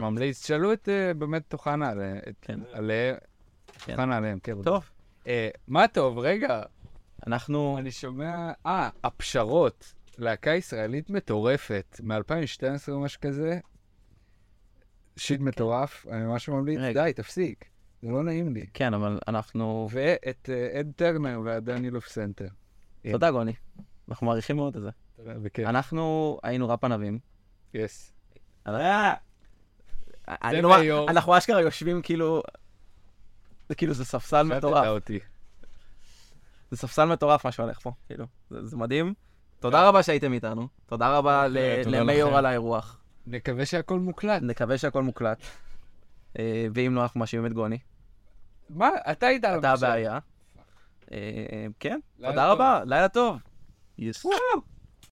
[0.00, 0.42] ממליץ.
[0.42, 2.60] תשאלו את אה, באמת טוחנה על- את- כן.
[2.72, 3.16] עליהם.
[3.84, 3.92] כן.
[3.92, 4.62] טוחנה עליהם, כן.
[4.62, 4.90] טוב.
[5.26, 6.62] אה, מה טוב, רגע,
[7.26, 7.78] אנחנו...
[7.78, 12.12] אני שומע, אה, הפשרות, להקה ישראלית מטורפת, מ-2012
[12.92, 13.58] או משהו כזה.
[15.16, 17.04] shit מטורף, אני ממש ממליץ, רגע.
[17.04, 17.64] די, תפסיק,
[18.02, 18.66] זה לא נעים לי.
[18.74, 19.88] כן, אבל אנחנו...
[19.90, 22.48] ואת אה, אד טרנר והדני לוף סנטר.
[23.12, 23.52] תודה, גוני.
[24.08, 24.90] אנחנו מעריכים מאוד את זה.
[25.66, 27.18] אנחנו היינו ראפ ענבים.
[27.74, 28.12] yes.
[28.66, 29.14] אה!
[30.52, 31.10] לא- מאיור.
[31.10, 32.42] אנחנו אשכרה יושבים כאילו...
[33.68, 34.86] זה כאילו, זה ספסל מטורף.
[36.70, 38.26] זה ספסל מטורף מה שהולך פה, כאילו.
[38.50, 39.14] זה מדהים.
[39.60, 40.68] תודה רבה שהייתם איתנו.
[40.86, 41.48] תודה רבה
[41.86, 42.36] למיור.
[42.36, 43.00] על האירוח.
[43.26, 44.42] נקווה שהכל מוקלט.
[44.42, 45.38] נקווה שהכל מוקלט.
[46.38, 47.78] אה, ואם לא, אנחנו מאשימים את גוני.
[48.70, 49.72] מה, אתה היית על אתה.
[49.72, 50.18] הבעיה.
[51.12, 52.52] אה, כן, לילה תודה.
[52.52, 53.36] רבה, לילה טוב.
[53.98, 54.26] יס.